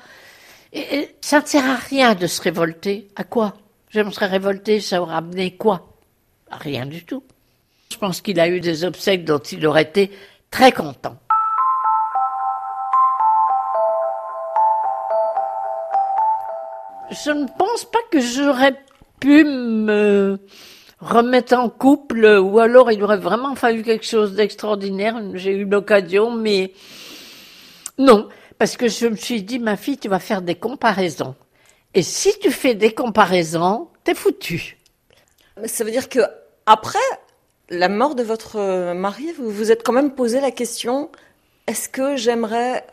Et 0.73 1.09
ça 1.21 1.41
ne 1.41 1.45
sert 1.47 1.65
à 1.65 1.75
rien 1.75 2.13
de 2.13 2.27
se 2.27 2.39
révolter. 2.39 3.07
À 3.15 3.23
quoi? 3.23 3.55
Je 3.91 3.99
me 3.99 4.09
serais 4.09 4.27
révolté, 4.27 4.79
ça 4.79 5.01
aurait 5.01 5.15
amené 5.15 5.57
quoi? 5.57 5.89
Rien 6.49 6.85
du 6.85 7.03
tout. 7.03 7.23
Je 7.91 7.97
pense 7.97 8.21
qu'il 8.21 8.39
a 8.39 8.47
eu 8.47 8.61
des 8.61 8.85
obsèques 8.85 9.25
dont 9.25 9.39
il 9.39 9.67
aurait 9.67 9.83
été 9.83 10.11
très 10.49 10.71
content. 10.71 11.17
Je 17.11 17.31
ne 17.31 17.45
pense 17.57 17.83
pas 17.83 17.99
que 18.09 18.21
j'aurais 18.21 18.81
pu 19.19 19.43
me 19.43 20.39
remettre 21.01 21.53
en 21.55 21.67
couple 21.69 22.25
ou 22.25 22.59
alors 22.59 22.91
il 22.91 23.03
aurait 23.03 23.17
vraiment 23.17 23.55
fallu 23.55 23.83
quelque 23.83 24.05
chose 24.05 24.35
d'extraordinaire. 24.35 25.21
J'ai 25.33 25.51
eu 25.51 25.65
l'occasion, 25.65 26.31
mais 26.31 26.71
non, 27.97 28.29
parce 28.57 28.77
que 28.77 28.87
je 28.87 29.07
me 29.07 29.17
suis 29.17 29.43
dit, 29.43 29.59
ma 29.59 29.75
fille, 29.75 29.97
tu 29.97 30.07
vas 30.07 30.19
faire 30.19 30.41
des 30.41 30.55
comparaisons. 30.55 31.35
Et 31.93 32.03
si 32.03 32.37
tu 32.39 32.51
fais 32.51 32.75
des 32.75 32.93
comparaisons, 32.93 33.89
t'es 34.03 34.15
foutu. 34.15 34.77
Ça 35.65 35.83
veut 35.83 35.91
dire 35.91 36.09
que 36.09 36.21
après 36.65 36.99
la 37.69 37.89
mort 37.89 38.15
de 38.15 38.23
votre 38.23 38.93
mari, 38.93 39.31
vous 39.37 39.49
vous 39.49 39.71
êtes 39.71 39.83
quand 39.83 39.93
même 39.93 40.11
posé 40.11 40.39
la 40.39 40.51
question 40.51 41.09
est-ce 41.67 41.89
que 41.89 42.15
j'aimerais 42.15 42.85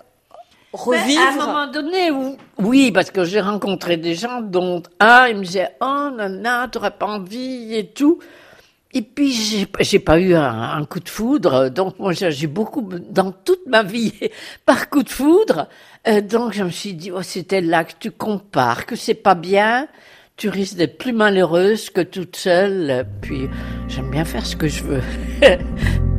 revivre? 0.73 1.21
À 1.21 1.33
un 1.33 1.37
moment 1.37 1.67
donné, 1.67 2.11
oui, 2.59 2.93
parce 2.93 3.11
que 3.11 3.25
j'ai 3.25 3.41
rencontré 3.41 3.97
des 3.97 4.15
gens 4.15 4.41
dont 4.41 4.83
un, 5.01 5.27
il 5.29 5.39
me 5.39 5.45
disait 5.45 5.71
oh 5.81 6.11
non, 6.13 6.69
t'aurais 6.71 6.93
pas 6.93 7.07
envie 7.07 7.75
et 7.75 7.89
tout. 7.89 8.19
Et 8.93 9.03
puis 9.03 9.33
j'ai, 9.33 9.67
j'ai 9.81 9.99
pas 9.99 10.19
eu 10.19 10.35
un, 10.35 10.85
coup 10.87 11.01
de 11.01 11.09
foudre, 11.09 11.69
donc 11.69 11.99
moi 11.99 12.13
j'ai 12.13 12.47
beaucoup 12.47 12.83
dans 12.83 13.33
toute 13.33 13.67
ma 13.67 13.83
vie 13.83 14.15
par 14.67 14.89
coup 14.89 15.03
de 15.03 15.11
foudre. 15.11 15.69
Euh, 16.09 16.21
donc 16.21 16.55
je 16.55 16.62
me 16.62 16.71
suis 16.71 16.94
dit 16.94 17.11
oh 17.11 17.23
c'était 17.23 17.61
là 17.61 17.85
que 17.85 17.92
tu 17.99 18.11
compares, 18.11 18.87
que 18.87 18.97
c'est 18.97 19.14
pas 19.14 19.35
bien, 19.35 19.88
tu 20.37 20.49
risques 20.49 20.77
d'être 20.77 20.99
plus 20.99 21.12
malheureuse 21.12 21.90
que 21.90 22.01
toute 22.01 22.37
seule. 22.37 23.07
Puis 23.21 23.49
j'aime 23.88 24.11
bien 24.11 24.25
faire 24.25 24.47
ce 24.47 24.57
que 24.57 24.68
je 24.68 24.83
veux. 24.85 25.03